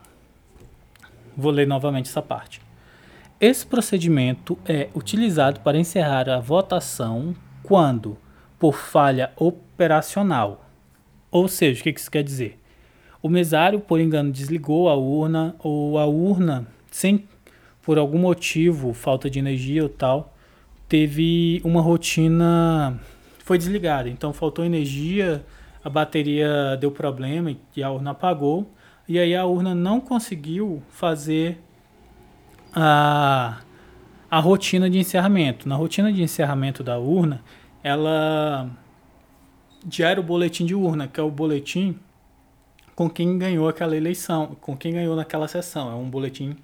Vou 1.35 1.51
ler 1.51 1.67
novamente 1.67 2.09
essa 2.09 2.21
parte. 2.21 2.61
Esse 3.37 3.65
procedimento 3.65 4.57
é 4.65 4.87
utilizado 4.95 5.59
para 5.59 5.77
encerrar 5.77 6.29
a 6.29 6.39
votação 6.39 7.35
quando, 7.61 8.17
por 8.57 8.77
falha 8.77 9.33
operacional, 9.35 10.65
ou 11.29 11.49
seja, 11.49 11.81
o 11.81 11.83
que 11.83 11.89
isso 11.89 12.09
quer 12.09 12.23
dizer? 12.23 12.62
O 13.23 13.29
mesário, 13.29 13.79
por 13.79 13.99
engano, 13.99 14.31
desligou 14.31 14.89
a 14.89 14.95
urna 14.95 15.55
ou 15.59 15.97
a 15.97 16.05
urna, 16.05 16.67
sem 16.91 17.25
por 17.81 17.97
algum 17.97 18.19
motivo, 18.19 18.93
falta 18.93 19.29
de 19.29 19.39
energia 19.39 19.81
ou 19.81 19.89
tal, 19.89 20.35
teve 20.87 21.61
uma 21.63 21.81
rotina 21.81 22.99
foi 23.43 23.57
desligada. 23.57 24.09
Então 24.09 24.33
faltou 24.33 24.65
energia, 24.65 25.45
a 25.83 25.89
bateria 25.89 26.77
deu 26.79 26.91
problema 26.91 27.55
e 27.75 27.83
a 27.83 27.89
urna 27.91 28.11
apagou. 28.11 28.69
E 29.07 29.19
aí 29.19 29.35
a 29.35 29.45
urna 29.45 29.75
não 29.75 29.99
conseguiu 29.99 30.81
fazer 30.89 31.59
a, 32.73 33.61
a 34.31 34.39
rotina 34.39 34.89
de 34.89 34.97
encerramento. 34.97 35.67
Na 35.67 35.75
rotina 35.75 36.11
de 36.11 36.21
encerramento 36.21 36.83
da 36.83 36.97
urna, 36.97 37.41
ela 37.83 38.69
gera 39.89 40.21
o 40.21 40.23
boletim 40.23 40.65
de 40.65 40.73
urna, 40.73 41.07
que 41.07 41.19
é 41.19 41.23
o 41.23 41.29
boletim 41.29 41.99
com 42.95 43.09
quem 43.09 43.37
ganhou 43.37 43.67
aquela 43.67 43.95
eleição, 43.95 44.55
com 44.61 44.77
quem 44.77 44.93
ganhou 44.93 45.15
naquela 45.15 45.47
sessão. 45.47 45.91
É 45.91 45.95
um 45.95 46.09
boletim 46.09 46.55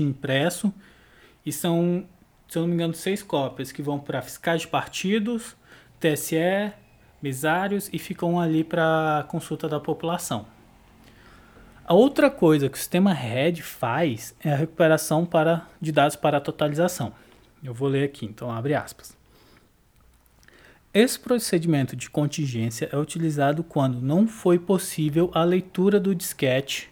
impresso 0.00 0.72
e 1.46 1.52
são, 1.52 2.04
se 2.48 2.58
eu 2.58 2.62
não 2.62 2.68
me 2.68 2.74
engano, 2.74 2.94
seis 2.94 3.22
cópias 3.22 3.70
que 3.70 3.80
vão 3.82 3.98
para 3.98 4.20
fiscais 4.22 4.62
de 4.62 4.68
partidos, 4.68 5.56
TSE, 6.00 6.72
mesários 7.22 7.88
e 7.92 7.98
ficam 7.98 8.40
ali 8.40 8.64
para 8.64 9.24
consulta 9.28 9.68
da 9.68 9.78
população. 9.78 10.46
A 11.86 11.92
outra 11.92 12.30
coisa 12.30 12.68
que 12.68 12.76
o 12.76 12.78
sistema 12.78 13.12
RED 13.12 13.60
faz 13.60 14.34
é 14.42 14.52
a 14.52 14.56
recuperação 14.56 15.26
para, 15.26 15.66
de 15.80 15.92
dados 15.92 16.16
para 16.16 16.38
a 16.38 16.40
totalização. 16.40 17.12
Eu 17.62 17.74
vou 17.74 17.88
ler 17.88 18.04
aqui, 18.04 18.24
então 18.24 18.50
abre 18.50 18.74
aspas. 18.74 19.16
Esse 20.94 21.18
procedimento 21.18 21.96
de 21.96 22.08
contingência 22.08 22.88
é 22.92 22.96
utilizado 22.96 23.64
quando 23.64 24.00
não 24.00 24.28
foi 24.28 24.60
possível 24.60 25.28
a 25.34 25.42
leitura 25.42 25.98
do 25.98 26.14
disquete 26.14 26.88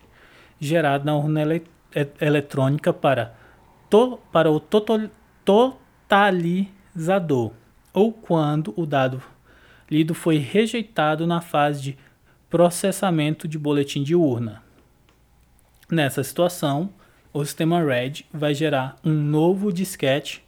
gerado 0.59 1.04
na 1.04 1.16
urna 1.16 1.42
ele 1.42 1.62
eletrônica 2.21 2.92
para, 2.92 3.32
to 3.88 4.18
para 4.32 4.50
o 4.50 4.59
totalizador 4.59 7.52
ou 7.94 8.12
quando 8.12 8.75
o 8.76 8.85
dado 8.85 9.23
lido 9.88 10.14
foi 10.14 10.38
rejeitado 10.38 11.25
na 11.25 11.40
fase 11.40 11.82
de 11.82 11.97
processamento 12.50 13.47
de 13.47 13.56
boletim 13.56 14.02
de 14.02 14.16
urna. 14.16 14.64
Nessa 15.88 16.25
situação, 16.25 16.92
o 17.32 17.44
sistema 17.44 17.80
RED 17.80 18.25
vai 18.32 18.52
gerar 18.52 18.97
um 19.04 19.12
novo 19.12 19.73
disquete 19.73 20.42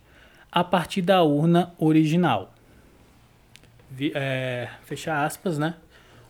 a 0.50 0.64
partir 0.64 1.02
da 1.02 1.23
urna 1.23 1.73
original. 1.78 2.53
É, 4.14 4.68
fecha 4.84 5.24
aspas, 5.24 5.58
né? 5.58 5.74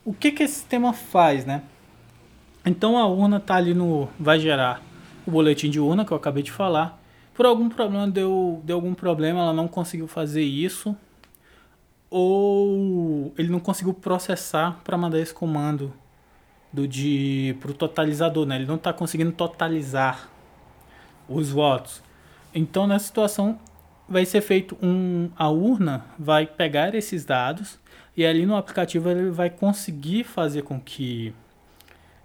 O 0.05 0.13
que, 0.13 0.33
que 0.33 0.43
esse 0.43 0.55
sistema 0.55 0.93
faz, 0.93 1.45
né? 1.45 1.63
Então 2.65 2.97
a 2.97 3.07
urna 3.07 3.41
tá 3.41 3.57
ali 3.57 3.75
no. 3.75 4.09
vai 4.19 4.39
gerar 4.39 4.83
o 5.27 5.31
boletim 5.31 5.71
de 5.71 5.81
urna 5.81 6.05
que 6.05 6.13
eu 6.13 6.17
acabei 6.17 6.43
de 6.43 6.53
falar. 6.53 7.01
Por 7.35 7.47
algum 7.47 7.69
problema 7.69 8.09
deu, 8.09 8.61
deu 8.65 8.77
algum 8.77 8.95
problema, 8.95 9.41
ela 9.41 9.53
não 9.53 9.67
conseguiu 9.67 10.07
fazer 10.07 10.43
isso. 10.43 10.97
Ou 12.11 13.35
ele 13.37 13.49
não 13.49 13.59
conseguiu 13.59 13.93
processar 13.93 14.81
para 14.85 14.97
mandar 14.97 15.19
esse 15.19 15.35
comando 15.35 15.93
do 16.73 16.87
de 16.87 17.57
pro 17.61 17.73
totalizador, 17.73 18.47
né? 18.47 18.57
Ele 18.57 18.67
não 18.67 18.77
está 18.77 18.93
conseguindo 18.93 19.33
totalizar 19.33 20.29
os 21.29 21.51
votos. 21.51 22.03
Então, 22.55 22.87
nessa 22.87 23.07
situação, 23.07 23.59
vai 24.09 24.25
ser 24.25 24.41
feito 24.41 24.77
um 24.83 25.31
a 25.37 25.49
urna 25.49 26.05
vai 26.19 26.47
pegar 26.47 26.95
esses 26.95 27.25
dados 27.25 27.79
e 28.17 28.25
ali 28.25 28.47
no 28.47 28.57
aplicativo 28.57 29.11
ele 29.11 29.31
vai 29.31 29.51
conseguir 29.51 30.25
fazer 30.25 30.63
com 30.63 30.81
que 30.81 31.35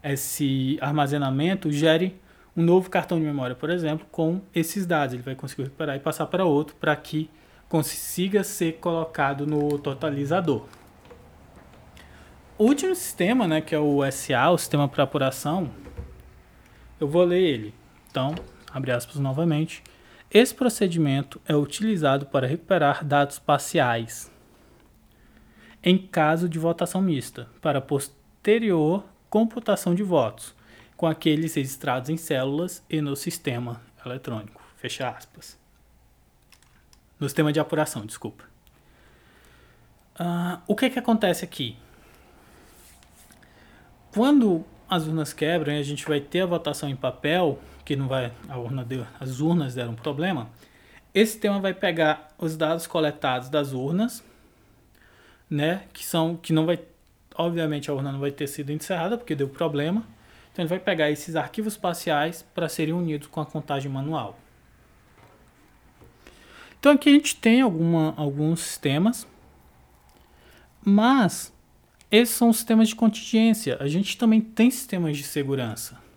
esse 0.03 0.77
armazenamento 0.81 1.71
gere 1.71 2.19
um 2.55 2.63
novo 2.63 2.89
cartão 2.89 3.19
de 3.19 3.25
memória, 3.25 3.55
por 3.55 3.69
exemplo, 3.69 4.05
com 4.11 4.41
esses 4.53 4.85
dados. 4.85 5.13
Ele 5.13 5.23
vai 5.23 5.35
conseguir 5.35 5.63
recuperar 5.63 5.95
e 5.95 5.99
passar 5.99 6.25
para 6.27 6.45
outro 6.45 6.75
para 6.75 6.95
que 6.95 7.29
consiga 7.67 8.43
ser 8.43 8.73
colocado 8.73 9.45
no 9.45 9.77
totalizador. 9.79 10.65
O 12.57 12.65
último 12.65 12.93
sistema, 12.93 13.47
né, 13.47 13.61
que 13.61 13.73
é 13.73 13.79
o 13.79 13.99
SA, 14.11 14.49
o 14.49 14.57
sistema 14.57 14.87
para 14.87 15.03
apuração, 15.03 15.69
eu 16.99 17.07
vou 17.07 17.23
ler 17.23 17.41
ele. 17.41 17.73
Então, 18.11 18.35
abre 18.71 18.91
aspas 18.91 19.15
novamente. 19.15 19.81
Esse 20.31 20.53
procedimento 20.53 21.41
é 21.47 21.55
utilizado 21.55 22.27
para 22.27 22.47
recuperar 22.47 23.03
dados 23.03 23.39
parciais 23.39 24.31
em 25.83 25.97
caso 25.97 26.49
de 26.49 26.59
votação 26.59 27.01
mista, 27.01 27.47
para 27.61 27.81
posterior 27.81 29.05
computação 29.29 29.95
de 29.95 30.03
votos, 30.03 30.53
com 30.97 31.07
aqueles 31.07 31.55
registrados 31.55 32.09
em 32.09 32.17
células 32.17 32.83
e 32.89 32.99
no 33.01 33.15
sistema 33.15 33.81
eletrônico. 34.05 34.61
Fecha 34.77 35.09
aspas. 35.09 35.57
No 37.19 37.27
sistema 37.27 37.53
de 37.53 37.59
apuração, 37.59 38.05
desculpa. 38.05 38.43
Uh, 40.19 40.59
o 40.67 40.75
que, 40.75 40.89
que 40.89 40.99
acontece 40.99 41.45
aqui? 41.45 41.77
Quando 44.11 44.65
as 44.89 45.05
urnas 45.05 45.31
quebram 45.31 45.73
e 45.73 45.79
a 45.79 45.83
gente 45.83 46.05
vai 46.05 46.19
ter 46.19 46.41
a 46.41 46.45
votação 46.45 46.89
em 46.89 46.95
papel, 46.95 47.59
que 47.89 47.95
não 47.95 48.07
vai, 48.07 48.31
a 48.47 48.55
urna 48.55 48.85
deu, 48.85 49.03
as 49.19 49.39
urnas 49.39 49.73
deram 49.73 49.95
problema, 49.95 50.47
esse 51.11 51.31
sistema 51.31 51.59
vai 51.59 51.73
pegar 51.73 52.27
os 52.37 52.55
dados 52.55 52.85
coletados 52.85 53.49
das 53.49 53.73
urnas, 53.73 54.23
né, 55.49 55.85
que 55.91 56.05
são 56.05 56.35
que 56.37 56.53
não 56.53 56.67
vai, 56.67 56.79
obviamente 57.33 57.89
a 57.89 57.93
urna 57.95 58.11
não 58.11 58.19
vai 58.19 58.29
ter 58.29 58.45
sido 58.45 58.71
encerrada 58.71 59.17
porque 59.17 59.33
deu 59.33 59.49
problema. 59.49 60.05
Então 60.51 60.61
ele 60.61 60.69
vai 60.69 60.77
pegar 60.77 61.09
esses 61.09 61.35
arquivos 61.35 61.75
parciais 61.75 62.45
para 62.53 62.69
serem 62.69 62.93
unidos 62.93 63.27
com 63.27 63.41
a 63.41 63.45
contagem 63.45 63.91
manual. 63.91 64.37
Então 66.79 66.91
aqui 66.91 67.09
a 67.09 67.13
gente 67.13 67.37
tem 67.37 67.61
alguma, 67.61 68.13
alguns 68.17 68.59
sistemas, 68.59 69.25
mas 70.85 71.51
esses 72.11 72.35
são 72.35 72.49
os 72.49 72.57
sistemas 72.57 72.89
de 72.89 72.95
contingência. 72.95 73.77
A 73.79 73.87
gente 73.87 74.15
também 74.15 74.41
tem 74.41 74.69
sistemas 74.69 75.17
de 75.17 75.23
segurança. 75.23 76.07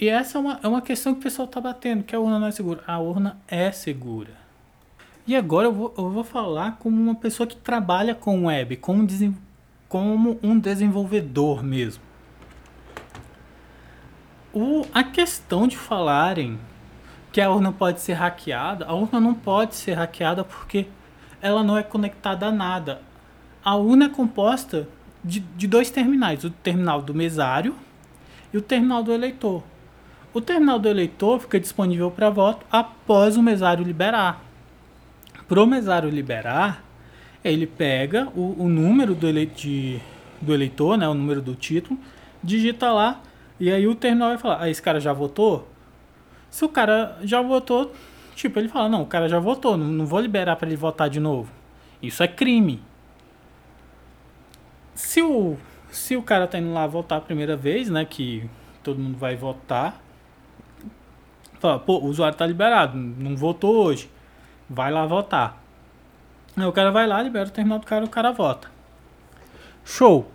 E 0.00 0.08
essa 0.08 0.38
é 0.38 0.40
uma, 0.40 0.60
é 0.62 0.68
uma 0.68 0.80
questão 0.80 1.12
que 1.12 1.20
o 1.20 1.22
pessoal 1.22 1.46
está 1.46 1.60
batendo, 1.60 2.02
que 2.02 2.16
a 2.16 2.20
urna 2.20 2.38
não 2.38 2.46
é 2.46 2.50
segura. 2.50 2.82
A 2.86 2.98
urna 2.98 3.36
é 3.46 3.70
segura. 3.70 4.32
E 5.26 5.36
agora 5.36 5.66
eu 5.66 5.72
vou, 5.72 5.94
eu 5.96 6.10
vou 6.10 6.24
falar 6.24 6.78
como 6.78 7.00
uma 7.00 7.14
pessoa 7.14 7.46
que 7.46 7.56
trabalha 7.56 8.14
com 8.14 8.46
web, 8.46 8.76
como, 8.76 9.06
como 9.88 10.38
um 10.42 10.58
desenvolvedor 10.58 11.62
mesmo. 11.62 12.02
O, 14.52 14.86
a 14.92 15.04
questão 15.04 15.68
de 15.68 15.76
falarem 15.76 16.58
que 17.30 17.40
a 17.40 17.50
urna 17.50 17.70
pode 17.70 18.00
ser 18.00 18.14
hackeada, 18.14 18.86
a 18.86 18.94
urna 18.94 19.20
não 19.20 19.34
pode 19.34 19.76
ser 19.76 19.92
hackeada 19.92 20.42
porque 20.42 20.86
ela 21.42 21.62
não 21.62 21.76
é 21.76 21.82
conectada 21.82 22.46
a 22.46 22.50
nada 22.50 23.02
a 23.64 23.76
urna 23.76 24.06
é 24.06 24.08
composta 24.08 24.88
de, 25.22 25.40
de 25.40 25.66
dois 25.66 25.90
terminais, 25.90 26.44
o 26.44 26.50
terminal 26.50 27.02
do 27.02 27.14
mesário 27.14 27.76
e 28.52 28.56
o 28.56 28.62
terminal 28.62 29.02
do 29.02 29.12
eleitor. 29.12 29.62
O 30.32 30.40
terminal 30.40 30.78
do 30.78 30.88
eleitor 30.88 31.40
fica 31.40 31.58
disponível 31.58 32.10
para 32.10 32.30
voto 32.30 32.64
após 32.70 33.36
o 33.36 33.42
mesário 33.42 33.84
liberar. 33.84 34.44
Para 35.48 35.62
o 35.62 35.66
mesário 35.66 36.08
liberar, 36.08 36.84
ele 37.44 37.66
pega 37.66 38.28
o, 38.34 38.62
o 38.62 38.68
número 38.68 39.14
do, 39.14 39.26
ele, 39.26 39.46
de, 39.46 40.00
do 40.40 40.54
eleitor, 40.54 40.96
né, 40.96 41.08
o 41.08 41.14
número 41.14 41.42
do 41.42 41.54
título, 41.54 41.98
digita 42.42 42.92
lá 42.92 43.20
e 43.58 43.70
aí 43.70 43.86
o 43.86 43.94
terminal 43.94 44.28
vai 44.28 44.38
falar: 44.38 44.62
ah, 44.62 44.70
esse 44.70 44.80
cara 44.80 45.00
já 45.00 45.12
votou? 45.12 45.68
Se 46.50 46.64
o 46.64 46.68
cara 46.68 47.18
já 47.22 47.42
votou, 47.42 47.92
tipo, 48.34 48.58
ele 48.58 48.68
fala: 48.68 48.88
não, 48.88 49.02
o 49.02 49.06
cara 49.06 49.28
já 49.28 49.38
votou, 49.38 49.76
não, 49.76 49.86
não 49.86 50.06
vou 50.06 50.20
liberar 50.20 50.56
para 50.56 50.68
ele 50.68 50.76
votar 50.76 51.10
de 51.10 51.20
novo. 51.20 51.50
Isso 52.02 52.22
é 52.22 52.28
crime 52.28 52.80
se 55.00 55.22
o, 55.22 55.56
se 55.90 56.14
o 56.16 56.22
cara 56.22 56.46
tá 56.46 56.58
indo 56.58 56.72
lá 56.72 56.86
votar 56.86 57.18
a 57.18 57.20
primeira 57.20 57.56
vez, 57.56 57.88
né, 57.88 58.04
que 58.04 58.48
todo 58.82 59.00
mundo 59.00 59.16
vai 59.16 59.34
votar, 59.34 60.00
fala, 61.60 61.78
pô, 61.78 61.98
o 61.98 62.06
usuário 62.06 62.36
tá 62.36 62.46
liberado, 62.46 62.96
não 62.96 63.36
votou 63.36 63.84
hoje, 63.84 64.10
vai 64.68 64.90
lá 64.90 65.06
votar. 65.06 65.62
Aí 66.56 66.64
o 66.64 66.72
cara 66.72 66.90
vai 66.90 67.06
lá, 67.06 67.22
libera 67.22 67.48
o 67.48 67.52
terminal 67.52 67.78
do 67.78 67.86
cara, 67.86 68.04
o 68.04 68.08
cara 68.08 68.32
vota. 68.32 68.68
Show! 69.84 70.30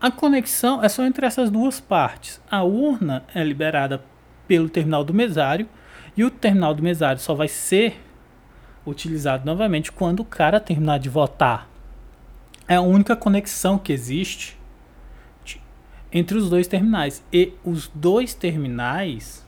A 0.00 0.10
conexão 0.10 0.82
é 0.82 0.88
só 0.88 1.04
entre 1.04 1.26
essas 1.26 1.50
duas 1.50 1.80
partes. 1.80 2.40
A 2.48 2.62
urna 2.62 3.24
é 3.34 3.42
liberada 3.42 4.02
pelo 4.46 4.68
terminal 4.68 5.02
do 5.02 5.12
mesário 5.12 5.68
e 6.16 6.22
o 6.22 6.30
terminal 6.30 6.72
do 6.72 6.82
mesário 6.82 7.20
só 7.20 7.34
vai 7.34 7.48
ser 7.48 8.00
utilizado 8.86 9.44
novamente 9.44 9.90
quando 9.90 10.20
o 10.20 10.24
cara 10.24 10.60
terminar 10.60 10.98
de 10.98 11.08
votar. 11.08 11.68
É 12.66 12.76
a 12.76 12.80
única 12.80 13.16
conexão 13.16 13.76
que 13.76 13.92
existe 13.92 14.56
entre 16.12 16.36
os 16.36 16.48
dois 16.48 16.66
terminais. 16.66 17.24
E 17.32 17.52
os 17.64 17.88
dois 17.88 18.34
terminais 18.34 19.44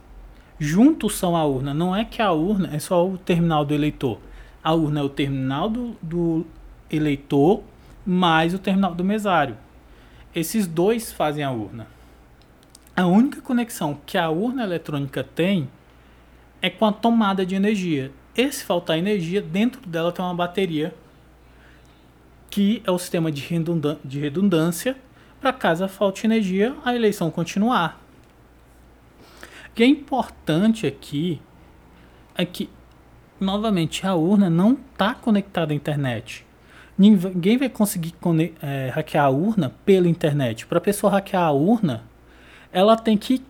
juntos 0.60 1.16
são 1.16 1.34
a 1.34 1.44
urna. 1.44 1.74
Não 1.74 1.96
é 1.96 2.04
que 2.04 2.22
a 2.22 2.30
urna 2.30 2.70
é 2.72 2.78
só 2.78 3.04
o 3.04 3.18
terminal 3.18 3.64
do 3.64 3.74
eleitor. 3.74 4.20
A 4.62 4.74
urna 4.74 5.00
é 5.00 5.02
o 5.02 5.08
terminal 5.08 5.68
do, 5.68 5.96
do 6.00 6.46
eleitor 6.90 7.62
mais 8.04 8.54
o 8.54 8.58
terminal 8.58 8.94
do 8.94 9.02
mesário. 9.02 9.56
Esses 10.34 10.66
dois 10.66 11.10
fazem 11.10 11.42
a 11.42 11.50
urna. 11.50 11.86
A 12.96 13.06
única 13.06 13.40
conexão 13.40 13.98
que 14.04 14.18
a 14.18 14.28
urna 14.28 14.62
eletrônica 14.62 15.24
tem 15.24 15.68
é 16.60 16.68
com 16.68 16.84
a 16.84 16.92
tomada 16.92 17.44
de 17.46 17.54
energia. 17.54 18.12
E 18.36 18.52
se 18.52 18.64
faltar 18.64 18.98
energia, 18.98 19.40
dentro 19.40 19.80
dela 19.88 20.12
tem 20.12 20.24
uma 20.24 20.34
bateria 20.34 20.94
que 22.50 22.82
é 22.84 22.90
o 22.90 22.98
sistema 22.98 23.30
de, 23.30 23.46
redundância 24.18 24.96
para 25.40 25.52
caso 25.52 25.88
falte 25.88 26.26
energia, 26.26 26.74
a 26.84 26.94
eleição 26.94 27.30
continuar. 27.30 27.98
Que 29.80 29.84
é 29.84 29.86
importante 29.86 30.86
aqui 30.86 31.40
é 32.34 32.44
que, 32.44 32.68
novamente, 33.40 34.06
a 34.06 34.14
urna 34.14 34.50
não 34.50 34.74
está 34.74 35.14
conectada 35.14 35.72
à 35.72 35.74
internet. 35.74 36.44
Ninguém 36.98 37.56
vai 37.56 37.70
conseguir 37.70 38.14
é, 38.60 38.90
hackear 38.90 39.24
a 39.24 39.30
urna 39.30 39.72
pela 39.86 40.06
internet. 40.06 40.66
Para 40.66 40.76
a 40.76 40.82
pessoa 40.82 41.10
hackear 41.10 41.44
a 41.44 41.52
urna, 41.52 42.04
ela 42.70 42.94
tem 42.94 43.16
que 43.16 43.42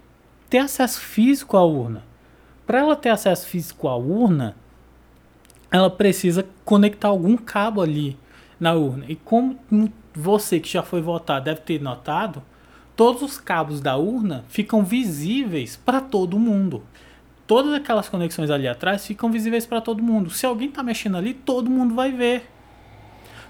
ter 0.48 0.58
acesso 0.58 1.00
físico 1.00 1.56
à 1.56 1.64
urna. 1.64 2.04
Para 2.64 2.78
ela 2.78 2.94
ter 2.94 3.08
acesso 3.08 3.48
físico 3.48 3.88
à 3.88 3.96
urna, 3.96 4.54
ela 5.68 5.90
precisa 5.90 6.46
conectar 6.64 7.08
algum 7.08 7.36
cabo 7.36 7.82
ali 7.82 8.16
na 8.60 8.72
urna. 8.72 9.04
E 9.08 9.16
como 9.16 9.58
você 10.14 10.60
que 10.60 10.68
já 10.68 10.84
foi 10.84 11.00
votar 11.00 11.40
deve 11.40 11.62
ter 11.62 11.82
notado, 11.82 12.40
todos 13.00 13.22
os 13.22 13.38
cabos 13.38 13.80
da 13.80 13.96
urna 13.96 14.44
ficam 14.50 14.84
visíveis 14.84 15.74
para 15.74 16.02
todo 16.02 16.38
mundo. 16.38 16.82
Todas 17.46 17.72
aquelas 17.72 18.10
conexões 18.10 18.50
ali 18.50 18.68
atrás 18.68 19.06
ficam 19.06 19.32
visíveis 19.32 19.64
para 19.64 19.80
todo 19.80 20.02
mundo. 20.02 20.28
Se 20.28 20.44
alguém 20.44 20.68
está 20.68 20.82
mexendo 20.82 21.16
ali, 21.16 21.32
todo 21.32 21.70
mundo 21.70 21.94
vai 21.94 22.12
ver. 22.12 22.46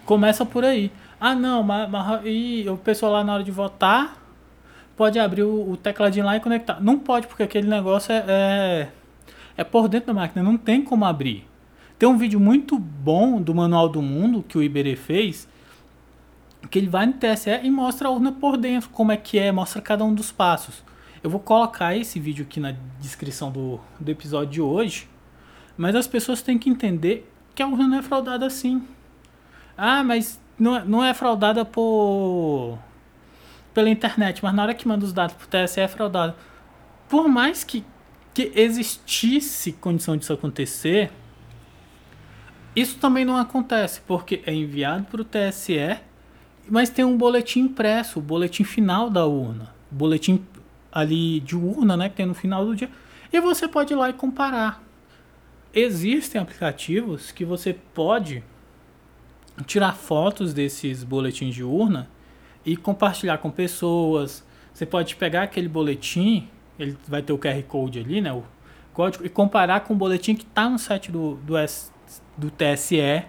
Começa 0.06 0.46
por 0.46 0.64
aí. 0.64 0.92
Ah, 1.20 1.34
não, 1.34 1.64
mas, 1.64 1.90
mas 1.90 2.20
e 2.24 2.64
o 2.68 2.76
pessoal 2.76 3.10
lá 3.10 3.24
na 3.24 3.34
hora 3.34 3.42
de 3.42 3.50
votar 3.50 4.22
pode 4.96 5.18
abrir 5.18 5.42
o, 5.42 5.72
o 5.72 5.76
tecladinho 5.76 6.26
lá 6.26 6.36
e 6.36 6.40
conectar. 6.40 6.80
Não 6.80 6.96
pode, 6.96 7.26
porque 7.26 7.42
aquele 7.42 7.66
negócio 7.66 8.12
é, 8.12 8.24
é, 8.28 8.88
é 9.56 9.64
por 9.64 9.88
dentro 9.88 10.06
da 10.06 10.14
máquina, 10.14 10.44
não 10.44 10.56
tem 10.56 10.80
como 10.80 11.04
abrir. 11.04 11.44
Tem 11.98 12.08
um 12.08 12.16
vídeo 12.16 12.38
muito 12.38 12.78
bom 12.78 13.42
do 13.42 13.52
Manual 13.52 13.88
do 13.88 14.00
Mundo 14.00 14.44
que 14.48 14.56
o 14.56 14.62
Iberê 14.62 14.94
fez, 14.94 15.48
que 16.68 16.78
ele 16.78 16.88
vai 16.88 17.06
no 17.06 17.14
TSE 17.14 17.50
e 17.62 17.70
mostra 17.70 18.08
a 18.08 18.10
urna 18.10 18.32
por 18.32 18.56
dentro, 18.56 18.90
como 18.90 19.12
é 19.12 19.16
que 19.16 19.38
é, 19.38 19.50
mostra 19.50 19.80
cada 19.80 20.04
um 20.04 20.14
dos 20.14 20.30
passos. 20.30 20.82
Eu 21.22 21.30
vou 21.30 21.40
colocar 21.40 21.96
esse 21.96 22.18
vídeo 22.18 22.44
aqui 22.44 22.60
na 22.60 22.74
descrição 23.00 23.50
do, 23.50 23.80
do 23.98 24.10
episódio 24.10 24.50
de 24.50 24.60
hoje, 24.60 25.08
mas 25.76 25.94
as 25.94 26.06
pessoas 26.06 26.42
têm 26.42 26.58
que 26.58 26.70
entender 26.70 27.30
que 27.54 27.62
a 27.62 27.66
urna 27.66 27.86
não 27.86 27.98
é 27.98 28.02
fraudada 28.02 28.46
assim. 28.46 28.86
Ah, 29.76 30.04
mas 30.04 30.40
não, 30.58 30.76
é, 30.76 30.84
não 30.84 31.04
é 31.04 31.14
fraudada 31.14 31.64
por 31.64 32.78
pela 33.72 33.88
internet, 33.88 34.42
mas 34.42 34.52
na 34.52 34.62
hora 34.62 34.74
que 34.74 34.86
manda 34.86 35.04
os 35.04 35.12
dados 35.12 35.34
pro 35.36 35.46
TSE 35.46 35.80
é 35.80 35.88
fraudada. 35.88 36.34
Por 37.08 37.28
mais 37.28 37.64
que, 37.64 37.84
que 38.34 38.52
existisse 38.54 39.72
condição 39.72 40.16
disso 40.16 40.32
acontecer, 40.32 41.10
isso 42.74 42.98
também 42.98 43.24
não 43.24 43.36
acontece, 43.36 44.00
porque 44.02 44.42
é 44.46 44.52
enviado 44.52 45.04
para 45.04 45.22
o 45.22 45.24
TSE, 45.24 45.98
mas 46.70 46.88
tem 46.88 47.04
um 47.04 47.18
boletim 47.18 47.60
impresso, 47.62 48.20
o 48.20 48.22
boletim 48.22 48.62
final 48.62 49.10
da 49.10 49.26
urna. 49.26 49.74
O 49.90 49.94
boletim 49.96 50.44
ali 50.92 51.40
de 51.40 51.56
urna, 51.56 51.96
né, 51.96 52.08
que 52.08 52.14
tem 52.14 52.26
no 52.26 52.34
final 52.34 52.64
do 52.64 52.76
dia. 52.76 52.88
E 53.32 53.40
você 53.40 53.66
pode 53.66 53.92
ir 53.92 53.96
lá 53.96 54.08
e 54.08 54.12
comparar. 54.12 54.82
Existem 55.74 56.40
aplicativos 56.40 57.32
que 57.32 57.44
você 57.44 57.72
pode 57.72 58.42
tirar 59.66 59.94
fotos 59.94 60.54
desses 60.54 61.02
boletins 61.02 61.54
de 61.54 61.64
urna 61.64 62.08
e 62.64 62.76
compartilhar 62.76 63.38
com 63.38 63.50
pessoas. 63.50 64.44
Você 64.72 64.86
pode 64.86 65.16
pegar 65.16 65.42
aquele 65.42 65.68
boletim, 65.68 66.48
ele 66.78 66.96
vai 67.06 67.20
ter 67.20 67.32
o 67.32 67.38
QR 67.38 67.60
Code 67.64 67.98
ali, 67.98 68.20
né? 68.20 68.32
O 68.32 68.44
código, 68.92 69.26
e 69.26 69.28
comparar 69.28 69.80
com 69.80 69.94
o 69.94 69.96
boletim 69.96 70.34
que 70.36 70.44
está 70.44 70.68
no 70.68 70.78
site 70.78 71.10
do, 71.10 71.34
do, 71.36 71.56
S, 71.56 71.90
do 72.36 72.50
TSE 72.50 73.24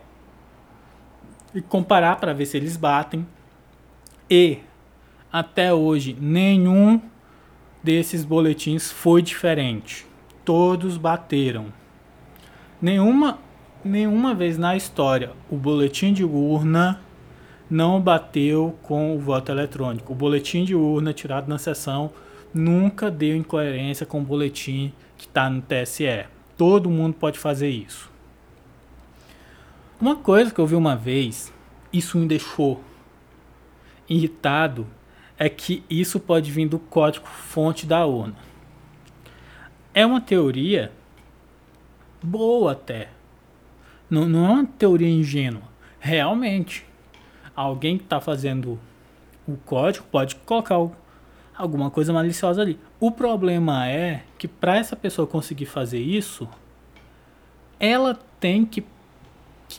e 1.53 1.61
comparar 1.61 2.17
para 2.17 2.33
ver 2.33 2.45
se 2.45 2.57
eles 2.57 2.77
batem. 2.77 3.25
E 4.29 4.59
até 5.31 5.73
hoje 5.73 6.15
nenhum 6.19 7.01
desses 7.83 8.23
boletins 8.23 8.91
foi 8.91 9.21
diferente. 9.21 10.05
Todos 10.45 10.97
bateram. 10.97 11.67
Nenhuma 12.81 13.39
nenhuma 13.83 14.35
vez 14.35 14.57
na 14.57 14.75
história 14.75 15.31
o 15.49 15.57
boletim 15.57 16.13
de 16.13 16.23
urna 16.23 17.01
não 17.69 18.01
bateu 18.01 18.77
com 18.83 19.15
o 19.15 19.19
voto 19.19 19.51
eletrônico. 19.51 20.11
O 20.11 20.15
boletim 20.15 20.65
de 20.65 20.75
urna 20.75 21.13
tirado 21.13 21.47
na 21.47 21.57
sessão 21.57 22.11
nunca 22.53 23.09
deu 23.09 23.35
incoerência 23.35 24.05
com 24.05 24.19
o 24.19 24.23
boletim 24.25 24.91
que 25.17 25.25
está 25.25 25.49
no 25.49 25.61
TSE. 25.61 26.25
Todo 26.57 26.89
mundo 26.89 27.13
pode 27.13 27.39
fazer 27.39 27.69
isso. 27.69 28.10
Uma 30.01 30.15
coisa 30.15 30.51
que 30.51 30.59
eu 30.59 30.65
vi 30.65 30.73
uma 30.73 30.95
vez, 30.95 31.53
isso 31.93 32.17
me 32.17 32.25
deixou 32.25 32.81
irritado, 34.09 34.87
é 35.37 35.47
que 35.47 35.83
isso 35.87 36.19
pode 36.19 36.49
vir 36.49 36.67
do 36.67 36.79
código 36.79 37.27
fonte 37.27 37.85
da 37.85 38.03
urna. 38.03 38.35
É 39.93 40.03
uma 40.03 40.19
teoria 40.19 40.91
boa 42.19 42.71
até, 42.71 43.09
não, 44.09 44.27
não 44.27 44.45
é 44.47 44.49
uma 44.49 44.65
teoria 44.65 45.07
ingênua. 45.07 45.61
Realmente, 45.99 46.83
alguém 47.55 47.99
que 47.99 48.03
está 48.03 48.19
fazendo 48.19 48.79
o 49.47 49.55
código 49.55 50.07
pode 50.11 50.33
colocar 50.33 50.77
alguma 51.55 51.91
coisa 51.91 52.11
maliciosa 52.11 52.63
ali. 52.63 52.79
O 52.99 53.11
problema 53.11 53.87
é 53.87 54.23
que 54.39 54.47
para 54.47 54.77
essa 54.77 54.95
pessoa 54.95 55.27
conseguir 55.27 55.67
fazer 55.67 55.99
isso, 55.99 56.49
ela 57.79 58.17
tem 58.39 58.65
que 58.65 58.83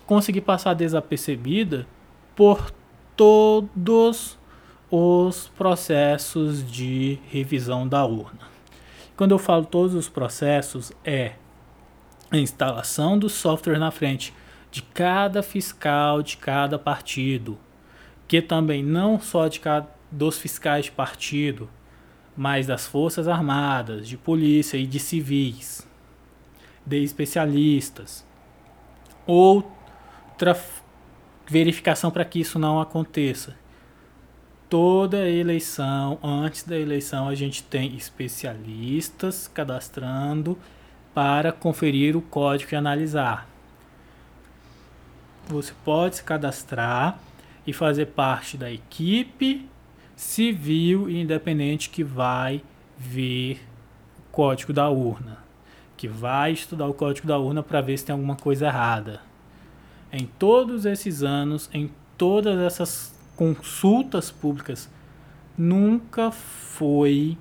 conseguir 0.07 0.43
passar 0.43 0.75
desapercebida 0.75 1.87
por 2.35 2.73
todos 3.17 4.39
os 4.91 5.49
processos 5.57 6.71
de 6.71 7.19
revisão 7.31 7.89
da 7.89 8.05
urna. 8.05 8.53
Quando 9.17 9.33
eu 9.33 9.39
falo 9.39 9.65
todos 9.65 9.95
os 9.95 10.09
processos, 10.09 10.93
é 11.05 11.33
a 12.31 12.39
instalação 12.39 13.19
do 13.19 13.29
software 13.29 13.79
na 13.79 13.91
frente 13.91 14.35
de 14.71 14.83
cada 14.83 15.43
fiscal 15.43 16.23
de 16.23 16.39
cada 16.39 16.79
partido, 16.79 17.59
que 18.27 18.41
também 18.41 18.83
não 18.83 19.21
só 19.21 19.47
de 19.47 19.61
cada, 19.61 19.87
dos 20.11 20.39
fiscais 20.39 20.87
de 20.87 20.91
partido, 20.91 21.69
mas 22.35 22.67
das 22.67 22.87
forças 22.87 23.29
armadas, 23.29 24.09
de 24.09 24.17
polícia 24.17 24.79
e 24.79 24.87
de 24.87 24.99
civis, 24.99 25.87
de 26.85 27.03
especialistas. 27.05 28.27
Outra 30.43 30.61
verificação 31.49 32.11
para 32.11 32.25
que 32.25 32.41
isso 32.41 32.59
não 32.59 32.81
aconteça. 32.81 33.55
Toda 34.69 35.29
eleição, 35.29 36.19
antes 36.21 36.65
da 36.65 36.77
eleição, 36.77 37.29
a 37.29 37.35
gente 37.37 37.63
tem 37.63 37.95
especialistas 37.95 39.47
cadastrando 39.47 40.59
para 41.15 41.53
conferir 41.53 42.17
o 42.17 42.21
código 42.21 42.75
e 42.75 42.75
analisar. 42.75 43.49
Você 45.47 45.73
pode 45.85 46.17
se 46.17 46.25
cadastrar 46.25 47.21
e 47.65 47.73
fazer 47.73 48.07
parte 48.07 48.57
da 48.57 48.69
equipe 48.69 49.69
civil 50.17 51.09
e 51.09 51.21
independente 51.21 51.89
que 51.89 52.03
vai 52.03 52.65
ver 52.99 53.61
o 54.19 54.33
código 54.33 54.73
da 54.73 54.91
urna, 54.91 55.39
que 55.97 56.09
vai 56.09 56.51
estudar 56.51 56.89
o 56.89 56.95
código 56.95 57.29
da 57.29 57.39
urna 57.39 57.63
para 57.63 57.81
ver 57.81 57.97
se 57.97 58.07
tem 58.07 58.13
alguma 58.13 58.35
coisa 58.35 58.67
errada. 58.67 59.31
Em 60.13 60.27
todos 60.27 60.85
esses 60.85 61.23
anos, 61.23 61.71
em 61.73 61.91
todas 62.19 62.61
essas 62.61 63.15
consultas 63.35 64.31
públicas, 64.31 64.91
nunca 65.57 66.31
foi 66.31 67.39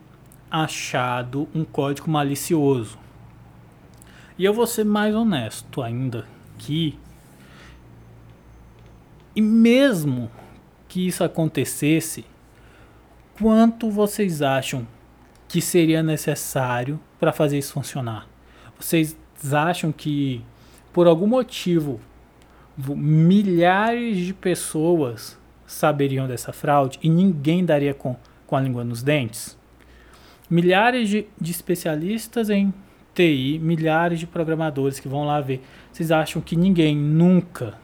achado 0.50 1.50
um 1.54 1.66
código 1.66 2.10
malicioso. 2.10 2.98
E 4.38 4.46
eu 4.46 4.54
vou 4.54 4.66
ser 4.66 4.86
mais 4.86 5.14
honesto 5.14 5.82
ainda 5.82 6.26
que 6.58 6.98
e 9.36 9.42
mesmo 9.42 10.30
que 10.88 11.08
isso 11.08 11.24
acontecesse, 11.24 12.26
quanto 13.38 13.90
vocês 13.90 14.42
acham 14.42 14.86
que 15.48 15.62
seria 15.62 16.04
necessário 16.04 17.00
para 17.20 17.32
fazer 17.32 17.58
isso 17.58 17.74
funcionar? 17.74 18.28
Vocês 18.78 19.16
acham 19.54 19.92
que 19.92 20.44
por 20.92 21.08
algum 21.08 21.28
motivo 21.28 22.00
milhares 22.78 24.18
de 24.18 24.34
pessoas 24.34 25.40
saberiam 25.66 26.28
dessa 26.28 26.52
fraude 26.52 27.00
e 27.02 27.10
ninguém 27.10 27.64
daria 27.64 27.94
com, 27.94 28.16
com 28.48 28.56
a 28.56 28.62
língua 28.62 28.84
nos 28.84 29.04
dentes? 29.04 29.58
Milhares 30.50 31.10
de, 31.10 31.26
de 31.40 31.52
especialistas 31.52 32.50
em 32.50 32.74
TI, 33.14 33.60
milhares 33.60 34.20
de 34.20 34.28
programadores 34.28 35.00
que 35.00 35.08
vão 35.08 35.26
lá 35.26 35.40
ver. 35.40 35.62
Vocês 35.92 36.12
acham 36.12 36.42
que 36.42 36.56
ninguém 36.56 36.96
nunca 36.96 37.78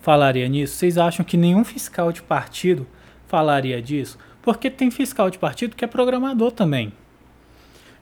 falaria 0.00 0.48
nisso? 0.48 0.76
Vocês 0.76 0.98
acham 0.98 1.24
que 1.24 1.36
nenhum 1.36 1.64
fiscal 1.64 2.12
de 2.12 2.22
partido 2.22 2.86
falaria 3.26 3.80
disso? 3.80 4.18
Porque 4.42 4.68
tem 4.70 4.90
fiscal 4.90 5.30
de 5.30 5.38
partido 5.38 5.76
que 5.76 5.84
é 5.84 5.88
programador 5.88 6.50
também. 6.50 6.92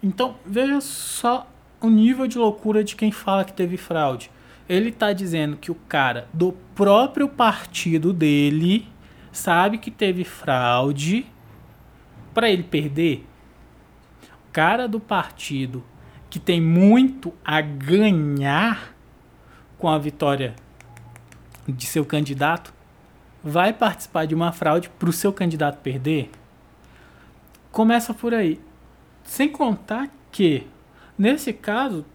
Então, 0.02 0.36
veja 0.44 0.80
só 0.80 1.46
o 1.80 1.88
nível 1.88 2.26
de 2.26 2.38
loucura 2.38 2.82
de 2.82 2.96
quem 2.96 3.12
fala 3.12 3.44
que 3.44 3.52
teve 3.52 3.76
fraude. 3.76 4.30
Ele 4.70 4.90
está 4.90 5.12
dizendo 5.12 5.56
que 5.56 5.72
o 5.72 5.74
cara 5.74 6.28
do 6.32 6.52
próprio 6.76 7.28
partido 7.28 8.12
dele 8.12 8.86
sabe 9.32 9.78
que 9.78 9.90
teve 9.90 10.22
fraude 10.22 11.26
para 12.32 12.48
ele 12.48 12.62
perder. 12.62 13.26
O 14.48 14.52
cara 14.52 14.86
do 14.86 15.00
partido 15.00 15.82
que 16.30 16.38
tem 16.38 16.60
muito 16.60 17.34
a 17.44 17.60
ganhar 17.60 18.94
com 19.76 19.88
a 19.88 19.98
vitória 19.98 20.54
de 21.66 21.84
seu 21.84 22.04
candidato 22.04 22.72
vai 23.42 23.72
participar 23.72 24.24
de 24.24 24.36
uma 24.36 24.52
fraude 24.52 24.88
para 24.88 25.10
o 25.10 25.12
seu 25.12 25.32
candidato 25.32 25.80
perder? 25.80 26.30
Começa 27.72 28.14
por 28.14 28.32
aí. 28.32 28.60
Sem 29.24 29.48
contar 29.48 30.08
que, 30.30 30.64
nesse 31.18 31.52
caso, 31.52 32.06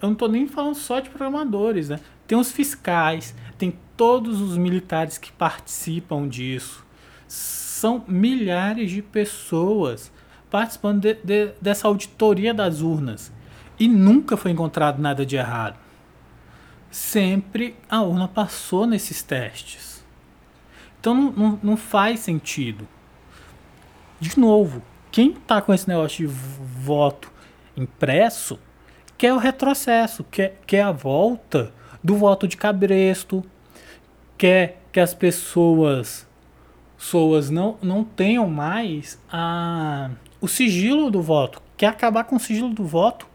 eu 0.00 0.06
não 0.08 0.12
estou 0.12 0.28
nem 0.28 0.46
falando 0.46 0.74
só 0.74 1.00
de 1.00 1.10
programadores, 1.10 1.88
né? 1.88 2.00
Tem 2.26 2.36
os 2.36 2.52
fiscais, 2.52 3.34
tem 3.56 3.76
todos 3.96 4.40
os 4.40 4.56
militares 4.56 5.18
que 5.18 5.32
participam 5.32 6.28
disso. 6.28 6.84
São 7.26 8.04
milhares 8.06 8.90
de 8.90 9.02
pessoas 9.02 10.12
participando 10.50 11.00
de, 11.00 11.14
de, 11.14 11.52
dessa 11.60 11.88
auditoria 11.88 12.54
das 12.54 12.80
urnas. 12.80 13.32
E 13.78 13.88
nunca 13.88 14.36
foi 14.36 14.50
encontrado 14.50 15.00
nada 15.00 15.24
de 15.24 15.36
errado. 15.36 15.78
Sempre 16.90 17.76
a 17.88 18.02
urna 18.02 18.28
passou 18.28 18.86
nesses 18.86 19.22
testes. 19.22 20.04
Então 21.00 21.14
não, 21.14 21.32
não, 21.32 21.60
não 21.62 21.76
faz 21.76 22.20
sentido 22.20 22.86
de 24.20 24.38
novo, 24.38 24.82
quem 25.12 25.30
está 25.30 25.62
com 25.62 25.72
esse 25.72 25.88
negócio 25.88 26.26
de 26.26 26.34
voto 26.34 27.30
impresso 27.76 28.58
quer 29.18 29.34
o 29.34 29.38
retrocesso, 29.38 30.24
quer, 30.30 30.60
quer 30.64 30.82
a 30.82 30.92
volta 30.92 31.72
do 32.02 32.16
voto 32.16 32.46
de 32.46 32.56
cabresto, 32.56 33.44
quer 34.38 34.80
que 34.92 35.00
as 35.00 35.12
pessoas, 35.12 36.26
pessoas 36.96 37.50
não, 37.50 37.76
não 37.82 38.04
tenham 38.04 38.48
mais 38.48 39.18
a, 39.30 40.10
o 40.40 40.46
sigilo 40.46 41.10
do 41.10 41.20
voto, 41.20 41.60
quer 41.76 41.88
acabar 41.88 42.24
com 42.24 42.36
o 42.36 42.40
sigilo 42.40 42.70
do 42.70 42.84
voto, 42.84 43.26